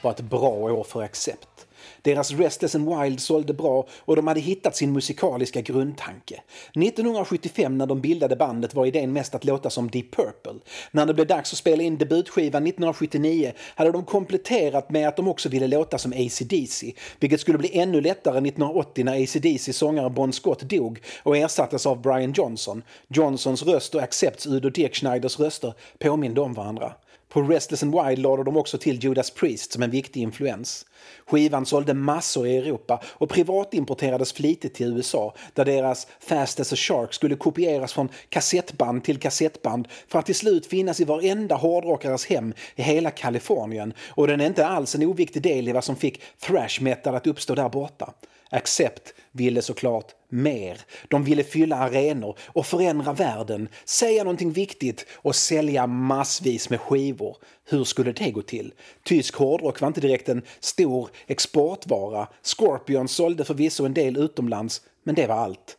var 0.02 0.12
ett 0.12 0.22
bra 0.22 0.50
år 0.50 0.84
för 0.84 1.02
Accept. 1.02 1.48
Deras 2.02 2.32
Restless 2.32 2.76
and 2.76 2.90
Wild 3.00 3.20
sålde 3.20 3.54
bra 3.54 3.88
och 4.00 4.16
de 4.16 4.28
hade 4.28 4.40
hittat 4.40 4.76
sin 4.76 4.94
musikaliska 4.94 5.62
grundtanke. 5.62 6.42
1975 6.74 7.78
när 7.78 7.86
de 7.86 8.02
bildade 8.02 8.36
bandet 8.36 8.74
var 8.74 8.86
idén 8.86 9.14
mest 9.14 9.36
att 9.36 9.46
låta 9.46 9.70
som 9.70 9.90
Deep 9.90 10.16
Purple. 10.16 10.60
När 10.92 11.06
det 11.06 11.14
blev 11.14 11.28
dags 11.28 11.54
att 11.54 11.58
spela 11.58 11.84
in 11.84 11.98
debutskivan 11.98 12.68
1979 12.68 13.52
hade 13.76 13.92
de 13.92 14.06
kompletterat 14.06 14.90
med 14.90 15.08
att 15.08 15.18
de 15.18 15.28
också 15.28 15.50
ville 15.50 15.68
låta 15.68 15.98
som 15.98 16.12
AC/DC, 16.14 16.94
vilket 17.20 17.42
skulle 17.42 17.58
bli 17.58 17.80
ännu 17.80 18.02
lättare 18.02 18.38
1980 18.38 19.06
när 19.06 19.24
AC/DC 19.24 19.74
sångare 19.74 20.10
Bon 20.10 20.34
Scott 20.34 20.60
dog 20.60 21.00
och 21.24 21.38
ersattes 21.38 21.86
av 21.86 22.02
Brian 22.02 22.34
Johnson. 22.34 22.84
Johnsons 23.08 23.64
röst 23.64 23.96
och 23.96 24.02
Accepts 24.02 24.48
Udo 24.48 24.70
Dirk 24.70 24.96
Schneiders 24.96 25.40
röster 25.40 25.74
påminde 26.00 26.42
om 26.42 26.54
varandra. 26.54 26.94
På 27.32 27.42
Restless 27.42 27.84
and 27.84 27.96
Wild 27.96 28.20
lade 28.20 28.44
de 28.44 28.58
också 28.58 28.78
till 28.78 29.04
Judas 29.04 29.32
Priest 29.32 29.72
som 29.72 29.84
en 29.84 29.90
viktig 29.90 30.22
influens. 30.22 30.86
Skivan 31.26 31.66
sålde 31.66 31.94
massor 31.94 32.48
i 32.48 32.58
Europa 32.58 33.02
och 33.06 33.30
privatimporterades 33.30 34.34
flitigt 34.34 34.74
till 34.74 34.98
USA 34.98 35.34
där 35.54 35.66
deras 35.66 36.08
Fast 36.20 36.60
as 36.60 36.74
a 36.74 36.76
Shark 36.76 37.14
skulle 37.14 37.36
kopieras 37.36 37.94
från 37.94 38.10
kassettband 38.30 39.04
till 39.04 39.20
kassettband 39.20 39.88
för 40.08 40.20
att 40.20 40.26
till 40.26 40.36
slut 40.36 40.66
finnas 40.66 41.00
i 41.00 41.04
varenda 41.04 41.56
hårdrockares 41.56 42.26
hem 42.26 42.54
i 42.76 42.82
hela 42.82 43.12
Kalifornien 43.12 43.94
och 44.10 44.28
den 44.28 44.42
är 44.42 44.46
inte 44.46 44.68
alls 44.68 44.96
en 44.96 45.04
oviktig 45.04 45.42
del 45.42 45.68
i 45.68 45.72
vad 45.72 45.84
som 45.84 45.96
fick 45.96 46.22
thrash 46.40 46.82
metal 46.82 47.16
att 47.16 47.28
uppstå 47.28 47.56
där 47.56 47.70
borta. 47.70 48.14
Accept 48.54 49.14
ville 49.32 49.62
såklart 49.62 50.16
mer. 50.30 50.82
De 51.08 51.24
ville 51.24 51.44
fylla 51.44 51.76
arenor 51.76 52.38
och 52.48 52.66
förändra 52.66 53.14
världen, 53.14 53.70
säga 53.86 54.24
någonting 54.24 54.52
viktigt 54.52 55.06
och 55.14 55.36
sälja 55.36 55.88
massvis 55.88 56.70
med 56.70 56.82
skivor. 56.82 57.38
Hur 57.70 57.84
skulle 57.84 58.12
det 58.12 58.32
gå 58.32 58.42
till? 58.42 58.74
Tysk 59.04 59.36
hårdrock 59.36 59.82
var 59.82 59.88
inte 59.88 60.02
direkt 60.02 60.30
en 60.30 60.42
stor 60.60 61.10
exportvara. 61.28 62.28
Scorpion 62.42 63.08
sålde 63.08 63.46
förvisso 63.46 63.86
en 63.86 63.94
del 63.94 64.18
utomlands, 64.18 64.82
men 65.04 65.16
det 65.16 65.28
var 65.28 65.36
allt. 65.36 65.78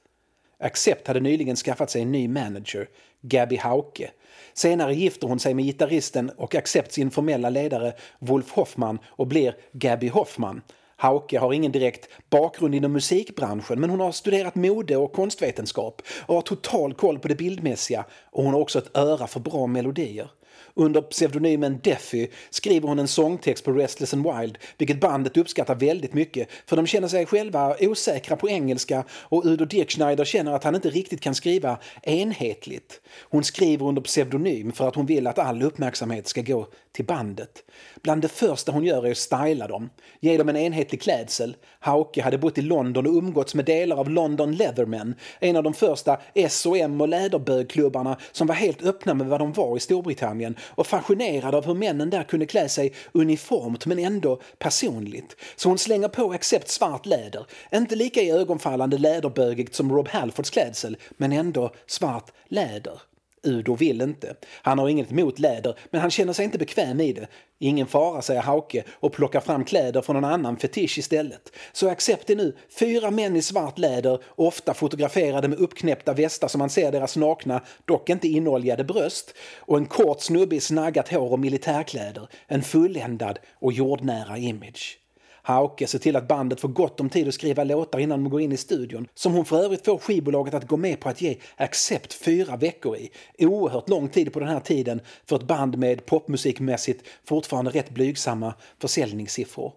Accept 0.59 1.07
hade 1.07 1.21
nyligen 1.21 1.57
skaffat 1.57 1.91
sig 1.91 2.03
en 2.03 2.13
ny 2.13 2.29
manager, 2.29 2.89
Gabby 3.23 3.57
Hauke. 3.57 4.11
Senare 4.55 4.95
gifter 4.95 5.29
hon 5.29 5.41
sig 5.41 5.55
med 5.55 5.65
gitarristen 5.65 6.31
och 6.31 6.55
Accepts 6.55 6.99
informella 6.99 7.51
ledare 7.51 7.93
Wolf 8.19 8.51
Hoffman 8.51 8.99
och 9.07 9.27
blir 9.27 9.57
Gabby 9.73 10.09
Hoffman. 10.09 10.63
Hauke 11.03 11.39
har 11.39 11.53
ingen 11.53 11.73
direkt 11.73 12.09
bakgrund 12.31 12.75
inom 12.75 12.93
musikbranschen 12.93 13.81
men 13.81 13.91
hon 13.91 14.01
har 14.01 14.13
studerat 14.13 14.55
mode 14.55 14.97
och 14.97 15.13
konstvetenskap 15.13 16.03
och 16.27 16.35
har 16.35 16.43
total 16.43 16.95
koll 16.95 17.19
på 17.19 17.29
det 17.29 17.35
bildmässiga 17.35 18.05
och 18.31 18.45
hon 18.45 18.55
har 18.55 18.61
också 18.61 18.79
ett 18.79 18.97
öra 18.97 19.27
för 19.27 19.41
bra 19.41 19.67
melodier. 19.67 20.31
Under 20.75 21.03
pseudonymen 21.03 21.81
Deffy 21.83 22.29
skriver 22.51 22.89
hon 22.89 22.99
en 22.99 23.09
sångtext 23.09 23.65
på 23.65 23.73
Restless 23.73 24.15
and 24.15 24.27
Wild, 24.27 24.59
vilket 24.79 25.01
bandet 25.01 25.37
uppskattar 25.37 25.75
väldigt 25.75 26.15
mycket 26.15 26.49
för 26.67 26.77
de 26.77 26.87
känner 26.87 27.09
sig 27.09 27.27
själva 27.27 27.77
osäkra 27.81 28.37
på 28.37 28.49
engelska 28.49 29.05
och 29.11 29.45
Udo 29.45 29.65
Dirkschneider 29.65 30.25
känner 30.25 30.53
att 30.53 30.65
han 30.65 30.75
inte 30.75 30.91
riktigt 30.91 31.21
kan 31.21 31.35
skriva 31.35 31.79
enhetligt. 32.03 33.01
Hon 33.21 33.45
skriver 33.45 33.87
under 33.87 34.03
pseudonym 34.03 34.73
för 34.73 34.89
att 34.89 34.95
hon 34.95 35.07
vill 35.07 35.27
att 35.27 35.39
all 35.39 35.63
uppmärksamhet 35.63 36.29
ska 36.29 36.43
gå 36.43 36.67
till 36.93 37.05
bandet. 37.05 37.65
Bland 38.03 38.23
det 38.23 38.29
första 38.29 38.73
hon 38.73 38.85
gör 38.85 39.07
är 39.07 39.11
att 39.11 39.17
styla 39.17 39.69
dem, 39.69 39.91
ge 40.21 40.37
dem 40.37 40.49
en 40.49 40.57
enhetlig 40.57 41.03
klädsel. 41.03 41.57
Hauke 41.81 42.23
hade 42.23 42.39
bott 42.39 42.59
i 42.59 42.63
London 42.63 43.07
och 43.07 43.13
umgåtts 43.13 43.55
med 43.55 43.65
delar 43.65 43.97
av 43.97 44.11
London 44.11 44.53
Leathermen, 44.57 45.15
en 45.41 45.57
av 45.57 45.63
de 45.63 45.75
första 45.75 46.21
S&M 46.35 47.01
och 47.01 47.09
läderbögklubbarna 47.09 48.19
som 48.33 48.47
var 48.47 48.55
helt 48.55 48.83
öppna 48.83 49.15
med 49.15 49.27
vad 49.27 49.41
de 49.41 49.53
var 49.53 49.77
i 49.77 49.81
Storbritannien 49.81 50.57
och 50.69 50.87
fascinerad 50.87 51.55
av 51.55 51.67
hur 51.67 51.75
männen 51.75 52.11
där 52.11 52.23
kunde 52.23 52.47
klä 52.47 52.69
sig 52.69 52.93
uniformt 53.13 53.87
men 53.87 53.99
ändå 53.99 54.41
personligt. 54.59 55.37
Så 55.57 55.69
hon 55.69 55.79
slänger 55.79 56.09
på 56.09 56.33
Accept 56.33 56.69
svart 56.69 57.07
läder, 57.07 57.47
inte 57.75 57.97
lika 57.97 58.21
i 58.21 58.31
ögonfallande 58.31 58.99
läderbögigt 58.99 59.75
som 59.75 59.93
Rob 59.93 60.09
Halfords 60.09 60.51
klädsel, 60.51 60.97
men 61.17 61.33
ändå 61.33 61.75
svart 61.87 62.33
läder. 62.49 63.01
Udo 63.43 63.75
vill 63.75 64.01
inte. 64.01 64.35
Han 64.63 64.79
har 64.79 64.89
inget 64.89 65.13
emot 65.13 65.39
läder, 65.39 65.79
men 65.91 66.01
han 66.01 66.11
känner 66.11 66.33
sig 66.33 66.45
inte 66.45 66.59
bekväm 66.59 67.01
i 67.01 67.13
det. 67.13 67.27
Ingen 67.59 67.87
fara, 67.87 68.23
säger 68.23 68.41
Hauke 68.41 68.85
och 68.91 69.13
plockar 69.13 69.41
fram 69.41 69.65
kläder 69.65 70.03
från 70.03 70.15
någon 70.15 70.31
annan 70.31 70.57
fetisch 70.57 70.99
istället. 70.99 71.53
Så 71.73 71.89
accept 71.89 72.31
är 72.31 72.37
nu 72.37 72.57
fyra 72.79 73.11
män 73.11 73.37
i 73.37 73.43
svart 73.43 73.79
läder, 73.79 74.23
ofta 74.29 74.75
fotograferade 74.75 75.49
med 75.49 75.59
uppknäppta 75.59 76.13
västar 76.13 76.49
som 76.49 76.59
man 76.59 76.71
ser 76.71 76.93
deras 76.93 77.17
nakna, 77.17 77.61
dock 77.85 78.11
inte 78.11 78.29
inoljade 78.29 78.85
bröst, 78.85 79.35
och 79.59 79.79
en 79.79 79.87
kort 79.87 80.21
snubbe 80.21 80.57
i 80.57 80.61
snaggat 80.61 81.09
hår 81.09 81.33
och 81.33 81.39
militärkläder. 81.39 82.29
En 82.47 82.63
fulländad 82.63 83.39
och 83.61 83.73
jordnära 83.73 84.39
image. 84.39 85.02
Hauke 85.43 85.87
ser 85.87 85.99
till 85.99 86.17
att 86.17 86.29
bandet 86.29 86.61
får 86.61 86.69
gott 86.69 87.01
om 87.01 87.11
tid 87.11 87.29
att 87.29 87.35
skriva 87.35 87.65
låtar 87.65 87.99
innan 87.99 88.25
de 88.25 88.31
går 88.31 88.41
in 88.41 88.53
i 88.53 88.57
studion, 88.57 89.07
som 89.15 89.33
hon 89.33 89.45
för 89.45 89.65
övrigt 89.65 89.85
får 89.85 89.99
skivbolaget 89.99 90.55
att 90.55 90.67
gå 90.69 90.77
med 90.77 91.01
på 91.01 91.09
att 91.09 91.21
ge 91.21 91.37
Accept 91.57 92.15
fyra 92.15 92.57
veckor 92.57 92.97
i. 92.97 93.11
Oerhört 93.39 93.89
lång 93.89 94.09
tid 94.09 94.33
på 94.33 94.41
den 94.41 94.49
här 94.49 94.61
tiden 94.61 95.01
för 95.27 95.37
ett 95.37 95.43
band 95.43 95.79
med 95.79 96.07
popmusikmässigt 96.07 97.09
fortfarande 97.25 97.71
rätt 97.71 97.91
blygsamma 97.91 98.55
försäljningssiffror. 98.79 99.73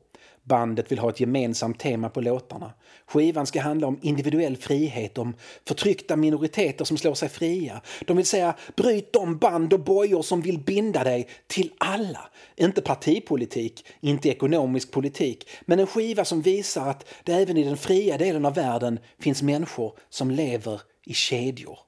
Bandet 0.48 0.92
vill 0.92 1.00
ha 1.00 1.10
ett 1.10 1.20
gemensamt 1.20 1.80
tema 1.80 2.10
på 2.10 2.22
låtarna. 2.22 2.74
Skivan 3.08 3.46
ska 3.46 3.62
handla 3.62 3.88
om 3.88 4.00
individuell 4.02 4.58
frihet, 4.58 5.18
om 5.18 5.36
förtryckta 5.68 6.16
minoriteter 6.16 6.86
som 6.86 6.98
slår 6.98 7.14
sig 7.14 7.30
fria. 7.30 7.82
De 8.06 8.18
vill 8.18 8.26
säga 8.26 8.56
bryt 8.76 9.14
de 9.14 9.38
band 9.38 9.74
och 9.74 9.80
bojor 9.80 10.22
som 10.22 10.42
vill 10.42 10.60
binda 10.60 11.04
dig 11.04 11.28
till 11.48 11.72
alla. 11.78 12.30
Inte 12.56 12.82
partipolitik, 12.82 13.86
inte 14.00 14.30
ekonomisk 14.30 14.92
politik, 14.92 15.50
men 15.62 15.80
en 15.80 15.88
skiva 15.88 16.26
som 16.26 16.42
visar 16.42 16.90
att 16.90 17.06
det 17.24 17.34
även 17.34 17.58
i 17.58 17.64
den 17.64 17.78
fria 17.78 18.18
delen 18.18 18.46
av 18.46 18.54
världen 18.54 19.00
finns 19.20 19.42
människor 19.42 19.94
som 20.10 20.32
lever 20.32 20.82
i 21.06 21.14
kedjor. 21.14 21.80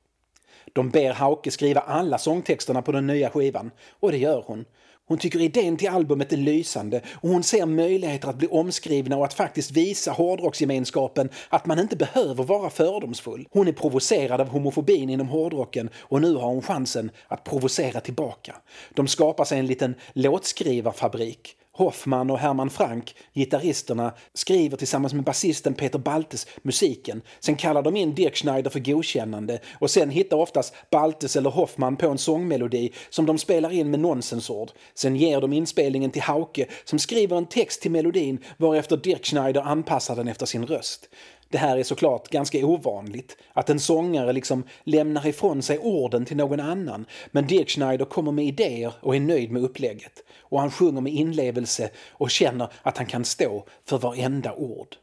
De 0.73 0.89
ber 0.89 1.13
Hauke 1.13 1.51
skriva 1.51 1.81
alla 1.81 2.17
sångtexterna 2.17 2.81
på 2.81 2.91
den 2.91 3.07
nya 3.07 3.29
skivan 3.29 3.71
och 3.99 4.11
det 4.11 4.17
gör 4.17 4.43
hon. 4.47 4.65
Hon 5.07 5.17
tycker 5.17 5.41
idén 5.41 5.77
till 5.77 5.89
albumet 5.89 6.33
är 6.33 6.37
lysande 6.37 7.01
och 7.13 7.29
hon 7.29 7.43
ser 7.43 7.65
möjligheter 7.65 8.27
att 8.29 8.35
bli 8.35 8.47
omskrivna 8.47 9.17
och 9.17 9.25
att 9.25 9.33
faktiskt 9.33 9.71
visa 9.71 10.11
hårdrocksgemenskapen 10.11 11.29
att 11.49 11.65
man 11.65 11.79
inte 11.79 11.95
behöver 11.95 12.43
vara 12.43 12.69
fördomsfull. 12.69 13.47
Hon 13.51 13.67
är 13.67 13.71
provocerad 13.71 14.41
av 14.41 14.47
homofobin 14.47 15.09
inom 15.09 15.27
hårdrocken 15.27 15.89
och 15.97 16.21
nu 16.21 16.35
har 16.35 16.47
hon 16.47 16.61
chansen 16.61 17.11
att 17.27 17.43
provocera 17.43 17.99
tillbaka. 17.99 18.55
De 18.93 19.07
skapar 19.07 19.45
sig 19.45 19.59
en 19.59 19.67
liten 19.67 19.95
låtskrivarfabrik 20.13 21.55
Hoffman 21.77 22.29
och 22.29 22.39
Herman 22.39 22.69
Frank, 22.69 23.15
gitarristerna, 23.33 24.13
skriver 24.33 24.77
tillsammans 24.77 25.13
med 25.13 25.23
basisten 25.23 25.73
Peter 25.73 25.99
Baltes 25.99 26.47
musiken. 26.61 27.21
Sen 27.39 27.55
kallar 27.55 27.81
de 27.81 27.95
in 27.95 28.15
Dirk 28.15 28.35
Schneider 28.35 28.69
för 28.69 28.79
godkännande 28.79 29.59
och 29.79 29.91
sen 29.91 30.09
hittar 30.09 30.37
oftast 30.37 30.73
Baltes 30.91 31.35
eller 31.35 31.49
Hoffman 31.49 31.95
på 31.97 32.09
en 32.09 32.17
sångmelodi 32.17 32.91
som 33.09 33.25
de 33.25 33.37
spelar 33.37 33.71
in 33.71 33.91
med 33.91 33.99
nonsensord. 33.99 34.71
Sen 34.93 35.15
ger 35.15 35.41
de 35.41 35.53
inspelningen 35.53 36.11
till 36.11 36.21
Hauke 36.21 36.65
som 36.83 36.99
skriver 36.99 37.37
en 37.37 37.45
text 37.45 37.81
till 37.81 37.91
melodin 37.91 38.39
varefter 38.57 38.97
Dirk 38.97 39.25
Schneider 39.25 39.61
anpassar 39.61 40.15
den 40.15 40.27
efter 40.27 40.45
sin 40.45 40.65
röst. 40.65 41.09
Det 41.49 41.57
här 41.57 41.77
är 41.77 41.83
såklart 41.83 42.29
ganska 42.29 42.65
ovanligt, 42.65 43.37
att 43.53 43.69
en 43.69 43.79
sångare 43.79 44.33
liksom 44.33 44.63
lämnar 44.83 45.27
ifrån 45.27 45.61
sig 45.61 45.79
orden 45.79 46.25
till 46.25 46.37
någon 46.37 46.59
annan. 46.59 47.05
Men 47.31 47.47
Dirk 47.47 47.69
Schneider 47.69 48.05
kommer 48.05 48.31
med 48.31 48.45
idéer 48.45 48.93
och 48.99 49.15
är 49.15 49.19
nöjd 49.19 49.51
med 49.51 49.63
upplägget. 49.63 50.23
Och 50.39 50.59
han 50.59 50.71
sjunger 50.71 51.01
med 51.01 51.13
inlevelse 51.13 51.89
och 52.09 52.31
känner 52.31 52.71
att 52.81 52.97
han 52.97 53.05
kan 53.05 53.25
stå 53.25 53.65
för 53.85 53.97
varenda 53.97 54.53
ord. 54.53 54.95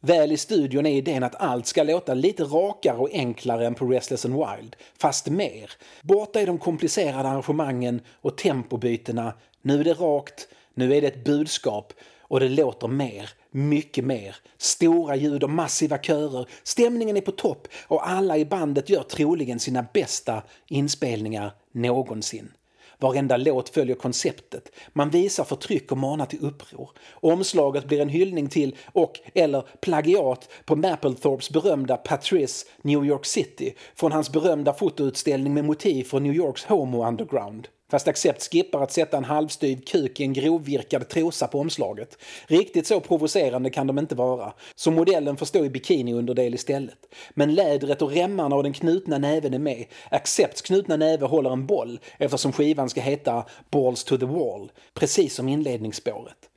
Väl 0.00 0.32
i 0.32 0.36
studion 0.36 0.86
är 0.86 0.96
idén 0.96 1.22
att 1.22 1.34
allt 1.34 1.66
ska 1.66 1.82
låta 1.82 2.14
lite 2.14 2.44
rakare 2.44 2.96
och 2.96 3.10
enklare 3.12 3.66
än 3.66 3.74
på 3.74 3.86
Restless 3.86 4.24
and 4.24 4.34
Wild, 4.34 4.76
fast 4.98 5.26
mer. 5.26 5.70
Borta 6.02 6.40
är 6.40 6.46
de 6.46 6.58
komplicerade 6.58 7.28
arrangemangen 7.28 8.00
och 8.20 8.36
tempobytena. 8.36 9.32
Nu 9.62 9.80
är 9.80 9.84
det 9.84 9.92
rakt, 9.92 10.48
nu 10.74 10.96
är 10.96 11.00
det 11.00 11.06
ett 11.06 11.24
budskap 11.24 11.92
och 12.28 12.40
det 12.40 12.48
låter 12.48 12.88
mer, 12.88 13.30
mycket 13.50 14.04
mer. 14.04 14.36
Stora 14.58 15.16
ljud 15.16 15.44
och 15.44 15.50
massiva 15.50 15.98
körer, 15.98 16.48
stämningen 16.62 17.16
är 17.16 17.20
på 17.20 17.32
topp 17.32 17.68
och 17.88 18.08
alla 18.08 18.38
i 18.38 18.44
bandet 18.44 18.90
gör 18.90 19.02
troligen 19.02 19.58
sina 19.58 19.86
bästa 19.92 20.42
inspelningar 20.68 21.52
någonsin. 21.72 22.52
Varenda 23.00 23.36
låt 23.36 23.68
följer 23.68 23.96
konceptet. 23.96 24.72
Man 24.92 25.10
visar 25.10 25.44
förtryck 25.44 25.92
och 25.92 25.98
manar 25.98 26.26
till 26.26 26.44
uppror. 26.44 26.90
Omslaget 27.12 27.84
blir 27.88 28.00
en 28.00 28.08
hyllning 28.08 28.48
till 28.48 28.76
och 28.92 29.20
eller 29.34 29.64
plagiat 29.80 30.48
på 30.64 30.76
Mapplethorpes 30.76 31.50
berömda 31.50 31.96
Patrice 31.96 32.66
New 32.82 33.04
York 33.04 33.26
City 33.26 33.74
från 33.94 34.12
hans 34.12 34.32
berömda 34.32 34.74
fotoutställning 34.74 35.54
med 35.54 35.64
motiv 35.64 36.04
från 36.04 36.22
New 36.22 36.34
Yorks 36.34 36.64
Homo 36.64 37.06
Underground. 37.06 37.68
Fast 37.90 38.08
Accept 38.08 38.42
skippar 38.52 38.82
att 38.82 38.92
sätta 38.92 39.16
en 39.16 39.24
halvstyv 39.24 39.80
kuk 39.80 40.20
i 40.20 40.24
en 40.24 40.32
grovvirkad 40.32 41.08
trosa 41.08 41.46
på 41.46 41.60
omslaget. 41.60 42.18
Riktigt 42.46 42.86
så 42.86 43.00
provocerande 43.00 43.70
kan 43.70 43.86
de 43.86 43.98
inte 43.98 44.14
vara, 44.14 44.52
så 44.74 44.90
modellen 44.90 45.36
får 45.36 45.46
stå 45.46 45.64
i 45.64 45.70
bikiniunderdel 45.70 46.54
istället. 46.54 46.98
Men 47.30 47.54
lädret 47.54 48.02
och 48.02 48.10
remmarna 48.10 48.56
och 48.56 48.62
den 48.62 48.72
knutna 48.72 49.18
näven 49.18 49.54
är 49.54 49.58
med. 49.58 49.84
Accepts 50.10 50.62
knutna 50.62 50.96
näve 50.96 51.26
håller 51.26 51.50
en 51.50 51.66
boll 51.66 52.00
eftersom 52.18 52.52
skivan 52.52 52.90
ska 52.90 53.00
heta 53.00 53.44
Balls 53.70 54.04
to 54.04 54.18
the 54.18 54.26
wall, 54.26 54.72
precis 54.94 55.34
som 55.34 55.48
inledningsspåret. 55.48 56.47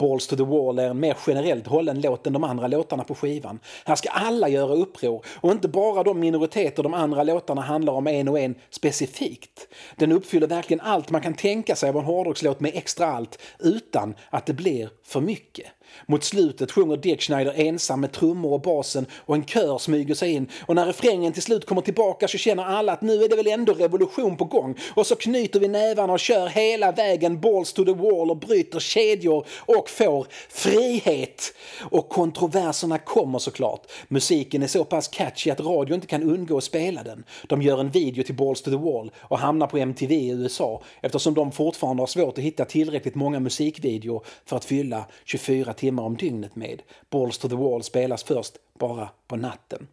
Balls 0.00 0.26
to 0.26 0.36
the 0.36 0.42
Wall 0.42 0.78
är 0.78 0.90
en 0.90 1.00
mer 1.00 1.16
generellt 1.26 1.66
hållen 1.66 2.00
låt 2.00 2.26
än 2.26 2.32
de 2.32 2.44
andra 2.44 2.66
låtarna 2.66 3.04
på 3.04 3.14
skivan. 3.14 3.58
Här 3.84 3.94
ska 3.94 4.08
alla 4.08 4.48
göra 4.48 4.74
uppror 4.74 5.24
och 5.40 5.52
inte 5.52 5.68
bara 5.68 6.02
de 6.02 6.20
minoriteter 6.20 6.82
de 6.82 6.94
andra 6.94 7.22
låtarna 7.22 7.60
handlar 7.60 7.92
om 7.92 8.06
en 8.06 8.28
och 8.28 8.38
en 8.38 8.54
specifikt. 8.70 9.68
Den 9.96 10.12
uppfyller 10.12 10.46
verkligen 10.46 10.80
allt 10.80 11.10
man 11.10 11.20
kan 11.20 11.34
tänka 11.34 11.76
sig 11.76 11.88
av 11.88 11.96
en 11.96 12.04
hårdrockslåt 12.04 12.60
med 12.60 12.70
extra 12.74 13.06
allt 13.06 13.38
utan 13.58 14.14
att 14.30 14.46
det 14.46 14.52
blir 14.52 14.90
för 15.04 15.20
mycket. 15.20 15.66
Mot 16.06 16.24
slutet 16.24 16.72
sjunger 16.72 16.96
Dick 16.96 17.22
Schneider 17.22 17.52
ensam 17.56 18.00
med 18.00 18.12
trummor 18.12 18.52
och 18.52 18.60
basen 18.60 19.06
och 19.12 19.34
en 19.34 19.44
kör 19.44 19.78
smyger 19.78 20.14
sig 20.14 20.32
in 20.32 20.48
och 20.66 20.74
när 20.74 20.86
refrängen 20.86 21.32
till 21.32 21.42
slut 21.42 21.66
kommer 21.66 21.82
tillbaka 21.82 22.28
så 22.28 22.38
känner 22.38 22.64
alla 22.64 22.92
att 22.92 23.02
nu 23.02 23.24
är 23.24 23.28
det 23.28 23.36
väl 23.36 23.46
ändå 23.46 23.72
revolution 23.72 24.36
på 24.36 24.44
gång 24.44 24.74
och 24.94 25.06
så 25.06 25.16
knyter 25.16 25.60
vi 25.60 25.68
nävarna 25.68 26.12
och 26.12 26.20
kör 26.20 26.46
hela 26.46 26.92
vägen 26.92 27.40
balls 27.40 27.72
to 27.72 27.84
the 27.84 27.92
wall 27.92 28.30
och 28.30 28.36
bryter 28.36 28.80
kedjor 28.80 29.46
och 29.58 29.90
får 29.90 30.26
frihet. 30.48 31.54
Och 31.80 32.08
kontroverserna 32.08 32.98
kommer 32.98 33.38
såklart. 33.38 33.86
Musiken 34.08 34.62
är 34.62 34.66
så 34.66 34.84
pass 34.84 35.08
catchy 35.08 35.50
att 35.50 35.60
radio 35.60 35.94
inte 35.94 36.06
kan 36.06 36.22
undgå 36.22 36.56
att 36.56 36.64
spela 36.64 37.02
den. 37.02 37.24
De 37.46 37.62
gör 37.62 37.80
en 37.80 37.90
video 37.90 38.24
till 38.24 38.34
balls 38.34 38.62
to 38.62 38.70
the 38.70 38.76
wall 38.76 39.10
och 39.18 39.38
hamnar 39.38 39.66
på 39.66 39.78
MTV 39.78 40.14
i 40.14 40.30
USA 40.30 40.82
eftersom 41.00 41.34
de 41.34 41.52
fortfarande 41.52 42.02
har 42.02 42.06
svårt 42.06 42.38
att 42.38 42.44
hitta 42.44 42.64
tillräckligt 42.64 43.14
många 43.14 43.40
musikvideor 43.40 44.24
för 44.44 44.56
att 44.56 44.64
fylla 44.64 45.04
24 45.24 45.72
timmar 45.80 46.02
om 46.02 46.16
dygnet 46.16 46.56
med. 46.56 46.82
Balls 47.10 47.38
to 47.38 47.48
the 47.48 47.54
wall 47.54 47.82
spelas 47.82 48.22
först 48.22 48.52
bara 48.78 49.08
på 49.28 49.36
natten. 49.36 49.86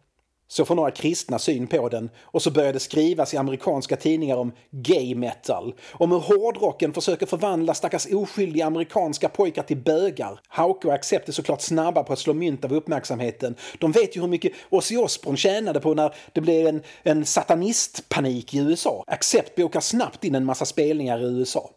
Så 0.50 0.64
får 0.64 0.74
några 0.74 0.90
kristna 0.90 1.38
syn 1.38 1.66
på 1.66 1.88
den 1.88 2.10
och 2.20 2.42
så 2.42 2.50
börjar 2.50 2.72
det 2.72 2.80
skrivas 2.80 3.34
i 3.34 3.36
amerikanska 3.36 3.96
tidningar 3.96 4.36
om 4.36 4.52
gay 4.70 5.14
metal. 5.14 5.74
Om 5.92 6.12
hur 6.12 6.18
hårdrocken 6.18 6.92
försöker 6.92 7.26
förvandla 7.26 7.74
stackars 7.74 8.06
oskyldiga 8.12 8.66
amerikanska 8.66 9.28
pojkar 9.28 9.62
till 9.62 9.76
bögar. 9.76 10.40
Hauke 10.48 10.88
och 10.88 10.94
Accept 10.94 11.28
är 11.28 11.32
såklart 11.32 11.60
snabba 11.60 12.02
på 12.02 12.12
att 12.12 12.18
slå 12.18 12.34
mynt 12.34 12.64
av 12.64 12.72
uppmärksamheten. 12.72 13.54
De 13.78 13.92
vet 13.92 14.16
ju 14.16 14.20
hur 14.20 14.28
mycket 14.28 14.52
Ozzy 14.70 14.96
Osbourne 14.96 15.36
tjänade 15.36 15.80
på 15.80 15.94
när 15.94 16.14
det 16.32 16.40
blev 16.40 16.66
en, 16.66 16.82
en 17.02 17.26
satanistpanik 17.26 18.54
i 18.54 18.58
USA. 18.58 19.04
Accept 19.06 19.56
bokar 19.56 19.80
snabbt 19.80 20.24
in 20.24 20.34
en 20.34 20.44
massa 20.44 20.64
spelningar 20.64 21.18
i 21.18 21.24
USA. 21.24 21.70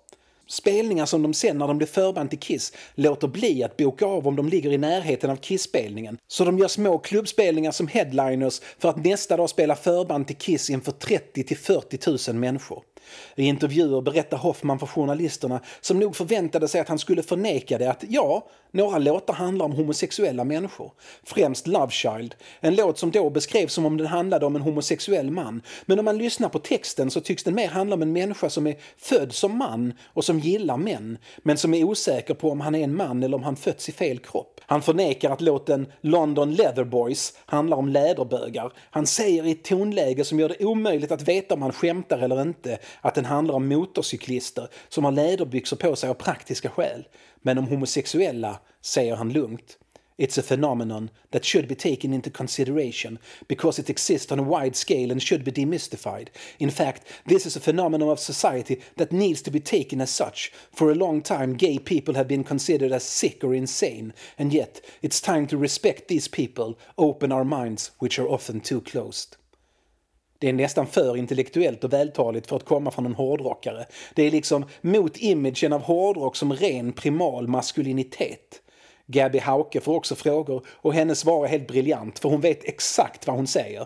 Spelningar 0.51 1.05
som 1.05 1.21
de 1.21 1.33
sen 1.33 1.57
när 1.57 1.67
de 1.67 1.77
blir 1.77 1.87
förband 1.87 2.29
till 2.29 2.39
Kiss 2.39 2.73
låter 2.95 3.27
bli 3.27 3.63
att 3.63 3.77
boka 3.77 4.05
av 4.05 4.27
om 4.27 4.35
de 4.35 4.49
ligger 4.49 4.71
i 4.71 4.77
närheten 4.77 5.29
av 5.29 5.35
Kiss-spelningen. 5.35 6.17
Så 6.27 6.45
de 6.45 6.59
gör 6.59 6.67
små 6.67 6.97
klubbspelningar 6.97 7.71
som 7.71 7.87
headliners 7.87 8.61
för 8.79 8.89
att 8.89 9.05
nästa 9.05 9.37
dag 9.37 9.49
spela 9.49 9.75
förband 9.75 10.27
till 10.27 10.35
Kiss 10.35 10.69
inför 10.69 10.91
30 10.91 11.43
till 11.43 11.57
40 11.57 12.31
000 12.31 12.39
människor. 12.39 12.83
I 13.35 13.43
intervjuer 13.43 14.01
berättar 14.01 14.37
Hoffman 14.37 14.79
för 14.79 14.87
journalisterna 14.87 15.59
som 15.81 15.99
nog 15.99 16.15
förväntade 16.15 16.67
sig 16.67 16.81
att 16.81 16.89
han 16.89 16.99
skulle 16.99 17.23
förneka 17.23 17.77
det 17.77 17.91
att 17.91 18.03
ja, 18.09 18.47
några 18.71 18.97
låtar 18.97 19.33
handlar 19.33 19.65
om 19.65 19.71
homosexuella 19.71 20.43
människor. 20.43 20.91
Främst 21.23 21.67
Love 21.67 21.91
Child, 21.91 22.35
en 22.59 22.75
låt 22.75 22.97
som 22.97 23.11
då 23.11 23.29
beskrevs 23.29 23.73
som 23.73 23.85
om 23.85 23.97
den 23.97 24.07
handlade 24.07 24.45
om 24.45 24.55
en 24.55 24.61
homosexuell 24.61 25.31
man. 25.31 25.61
Men 25.85 25.99
om 25.99 26.05
man 26.05 26.17
lyssnar 26.17 26.49
på 26.49 26.59
texten 26.59 27.11
så 27.11 27.21
tycks 27.21 27.43
den 27.43 27.55
mer 27.55 27.67
handla 27.67 27.95
om 27.95 28.01
en 28.01 28.13
människa 28.13 28.49
som 28.49 28.67
är 28.67 28.75
född 28.97 29.33
som 29.33 29.57
man 29.57 29.93
och 30.05 30.25
som 30.25 30.39
gillar 30.39 30.77
män, 30.77 31.17
men 31.37 31.57
som 31.57 31.73
är 31.73 31.83
osäker 31.83 32.33
på 32.33 32.51
om 32.51 32.61
han 32.61 32.75
är 32.75 32.83
en 32.83 32.95
man 32.95 33.23
eller 33.23 33.37
om 33.37 33.43
han 33.43 33.55
fötts 33.55 33.89
i 33.89 33.91
fel 33.91 34.19
kropp. 34.19 34.61
Han 34.65 34.81
förnekar 34.81 35.29
att 35.29 35.41
låten 35.41 35.87
London 36.01 36.55
Leather 36.55 36.83
Boys 36.83 37.33
handlar 37.45 37.77
om 37.77 37.89
läderbögar. 37.89 38.73
Han 38.91 39.07
säger 39.07 39.45
i 39.45 39.51
ett 39.51 39.63
tonläge 39.63 40.23
som 40.23 40.39
gör 40.39 40.49
det 40.49 40.65
omöjligt 40.65 41.11
att 41.11 41.27
veta 41.27 41.53
om 41.53 41.61
han 41.61 41.71
skämtar 41.71 42.19
eller 42.19 42.41
inte 42.41 42.77
att 43.01 43.15
den 43.15 43.25
handlar 43.25 43.55
om 43.55 43.67
motorcyklister 43.67 44.67
som 44.89 45.03
har 45.03 45.11
läderbyxor 45.11 45.77
på 45.77 45.95
sig 45.95 46.09
av 46.09 46.13
praktiska 46.13 46.69
skäl. 46.69 47.07
Men 47.41 47.57
om 47.57 47.67
homosexuella 47.67 48.59
säger 48.81 49.15
han 49.15 49.33
lugnt. 49.33 49.77
It's 50.21 50.37
a 50.37 50.43
phenomenon 50.43 51.09
that 51.31 51.45
should 51.45 51.67
be 51.67 51.73
taken 51.73 52.13
into 52.13 52.29
consideration 52.29 53.17
because 53.47 53.79
it 53.79 53.89
exists 53.89 54.31
on 54.31 54.39
a 54.39 54.43
wide 54.43 54.75
scale 54.75 55.11
and 55.11 55.19
should 55.19 55.43
be 55.43 55.51
demystified. 55.51 56.29
In 56.59 56.69
fact, 56.69 57.07
this 57.25 57.47
is 57.47 57.55
a 57.55 57.59
phenomenon 57.59 58.09
of 58.09 58.19
society 58.19 58.81
that 58.97 59.11
needs 59.11 59.41
to 59.41 59.49
be 59.49 59.59
taken 59.59 59.99
as 59.99 60.11
such. 60.11 60.51
For 60.71 60.91
a 60.91 60.95
long 60.95 61.23
time, 61.23 61.55
gay 61.55 61.79
people 61.79 62.13
have 62.13 62.27
been 62.27 62.43
considered 62.43 62.91
as 62.91 63.03
sick 63.03 63.43
or 63.43 63.55
insane, 63.55 64.13
and 64.37 64.53
yet 64.53 64.81
it's 65.01 65.21
time 65.21 65.47
to 65.47 65.57
respect 65.57 66.07
these 66.07 66.27
people, 66.27 66.77
open 66.99 67.31
our 67.31 67.45
minds, 67.45 67.89
which 67.97 68.19
are 68.19 68.29
often 68.29 68.59
too 68.59 68.81
closed. 68.81 69.37
Det 70.41 70.49
är 70.49 70.53
nästan 70.53 70.87
för 70.87 71.17
intellektuellt 71.17 71.83
och 71.83 71.93
vältaligt 71.93 72.47
för 72.47 72.55
att 72.55 72.65
komma 72.65 72.91
från 72.91 73.05
en 73.05 73.15
hårdrockare. 73.15 73.85
Det 74.15 74.23
är 74.23 74.31
liksom 74.31 74.65
mot 74.81 75.17
imagen 75.17 75.73
av 75.73 75.81
hårdrock 75.81 76.35
som 76.35 76.53
ren 76.53 76.93
primal 76.93 77.47
maskulinitet. 77.47 78.61
Gabby 79.07 79.39
Hauke 79.39 79.81
får 79.81 79.95
också 79.95 80.15
frågor 80.15 80.65
och 80.67 80.93
hennes 80.93 81.19
svar 81.19 81.45
är 81.45 81.49
helt 81.49 81.67
briljant 81.67 82.19
för 82.19 82.29
hon 82.29 82.41
vet 82.41 82.63
exakt 82.63 83.27
vad 83.27 83.35
hon 83.35 83.47
säger. 83.47 83.85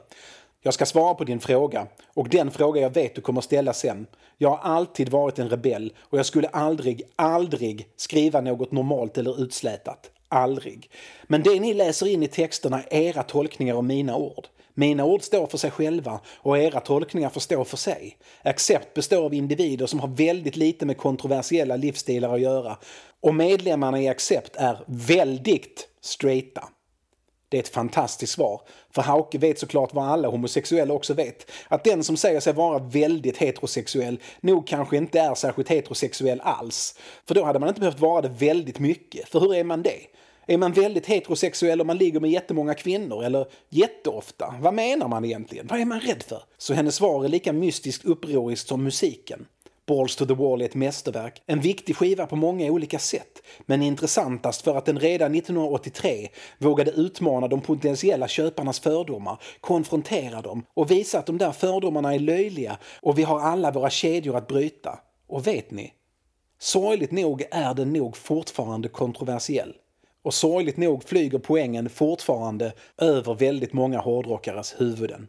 Jag 0.61 0.73
ska 0.73 0.85
svara 0.85 1.13
på 1.13 1.23
din 1.23 1.39
fråga 1.39 1.87
och 2.13 2.29
den 2.29 2.51
fråga 2.51 2.81
jag 2.81 2.93
vet 2.93 3.15
du 3.15 3.21
kommer 3.21 3.41
ställa 3.41 3.73
sen. 3.73 4.07
Jag 4.37 4.49
har 4.49 4.57
alltid 4.57 5.09
varit 5.09 5.39
en 5.39 5.49
rebell 5.49 5.93
och 5.99 6.19
jag 6.19 6.25
skulle 6.25 6.47
aldrig, 6.47 7.01
aldrig 7.15 7.87
skriva 7.95 8.41
något 8.41 8.71
normalt 8.71 9.17
eller 9.17 9.41
utslätat. 9.41 10.11
Aldrig. 10.27 10.89
Men 11.23 11.43
det 11.43 11.59
ni 11.59 11.73
läser 11.73 12.07
in 12.07 12.23
i 12.23 12.27
texterna 12.27 12.83
är 12.83 13.01
era 13.01 13.23
tolkningar 13.23 13.75
av 13.75 13.83
mina 13.83 14.15
ord. 14.15 14.47
Mina 14.77 15.05
ord 15.05 15.21
står 15.21 15.47
för 15.47 15.57
sig 15.57 15.71
själva 15.71 16.19
och 16.37 16.57
era 16.57 16.79
tolkningar 16.79 17.29
får 17.29 17.41
stå 17.41 17.63
för 17.63 17.77
sig. 17.77 18.17
Accept 18.43 18.93
består 18.93 19.25
av 19.25 19.33
individer 19.33 19.85
som 19.85 19.99
har 19.99 20.07
väldigt 20.07 20.55
lite 20.55 20.85
med 20.85 20.97
kontroversiella 20.97 21.75
livsstilar 21.75 22.33
att 22.33 22.41
göra 22.41 22.77
och 23.21 23.35
medlemmarna 23.35 24.01
i 24.01 24.07
Accept 24.07 24.55
är 24.55 24.83
väldigt 24.85 25.87
straighta. 26.01 26.69
Det 27.49 27.57
är 27.57 27.61
ett 27.61 27.69
fantastiskt 27.69 28.33
svar. 28.33 28.61
För 28.91 29.01
Hauke 29.01 29.37
vet 29.37 29.59
såklart 29.59 29.93
vad 29.93 30.05
alla 30.05 30.27
homosexuella 30.27 30.93
också 30.93 31.13
vet. 31.13 31.51
Att 31.67 31.83
den 31.83 32.03
som 32.03 32.17
säger 32.17 32.39
sig 32.39 32.53
vara 32.53 32.79
väldigt 32.79 33.37
heterosexuell 33.37 34.19
nog 34.41 34.67
kanske 34.67 34.97
inte 34.97 35.19
är 35.19 35.35
särskilt 35.35 35.69
heterosexuell 35.69 36.41
alls. 36.41 36.99
För 37.27 37.35
då 37.35 37.43
hade 37.43 37.59
man 37.59 37.69
inte 37.69 37.79
behövt 37.79 37.99
vara 37.99 38.21
det 38.21 38.29
väldigt 38.29 38.79
mycket. 38.79 39.29
För 39.29 39.39
hur 39.39 39.55
är 39.55 39.63
man 39.63 39.81
det? 39.81 39.99
Är 40.47 40.57
man 40.57 40.73
väldigt 40.73 41.05
heterosexuell 41.05 41.81
och 41.81 41.87
man 41.87 41.97
ligger 41.97 42.19
med 42.19 42.31
jättemånga 42.31 42.73
kvinnor 42.73 43.23
eller 43.23 43.47
jätteofta? 43.69 44.55
Vad 44.59 44.73
menar 44.73 45.07
man 45.07 45.25
egentligen? 45.25 45.67
Vad 45.67 45.79
är 45.79 45.85
man 45.85 45.99
rädd 45.99 46.23
för? 46.23 46.43
Så 46.57 46.73
hennes 46.73 46.95
svar 46.95 47.25
är 47.25 47.29
lika 47.29 47.53
mystiskt 47.53 48.05
upproriskt 48.05 48.67
som 48.67 48.83
musiken. 48.83 49.45
Balls 49.87 50.15
to 50.15 50.25
the 50.25 50.33
Wall 50.33 50.61
är 50.61 50.65
ett 50.65 50.75
mästerverk, 50.75 51.41
en 51.45 51.59
viktig 51.59 51.95
skiva 51.95 52.25
på 52.25 52.35
många 52.35 52.71
olika 52.71 52.99
sätt, 52.99 53.41
men 53.65 53.81
intressantast 53.81 54.61
för 54.61 54.75
att 54.75 54.85
den 54.85 54.99
redan 54.99 55.35
1983 55.35 56.27
vågade 56.57 56.91
utmana 56.91 57.47
de 57.47 57.61
potentiella 57.61 58.27
köparnas 58.27 58.79
fördomar, 58.79 59.41
konfrontera 59.59 60.41
dem 60.41 60.65
och 60.73 60.91
visa 60.91 61.19
att 61.19 61.25
de 61.25 61.37
där 61.37 61.51
fördomarna 61.51 62.15
är 62.15 62.19
löjliga 62.19 62.77
och 63.01 63.19
vi 63.19 63.23
har 63.23 63.39
alla 63.39 63.71
våra 63.71 63.89
kedjor 63.89 64.35
att 64.35 64.47
bryta. 64.47 64.99
Och 65.27 65.47
vet 65.47 65.71
ni? 65.71 65.93
Sorgligt 66.59 67.11
nog 67.11 67.43
är 67.51 67.73
den 67.73 67.93
nog 67.93 68.17
fortfarande 68.17 68.87
kontroversiell. 68.87 69.73
Och 70.25 70.33
sorgligt 70.33 70.77
nog 70.77 71.03
flyger 71.03 71.39
poängen 71.39 71.89
fortfarande 71.89 72.73
över 72.97 73.35
väldigt 73.35 73.73
många 73.73 73.99
hårdrockares 73.99 74.75
huvuden. 74.77 75.27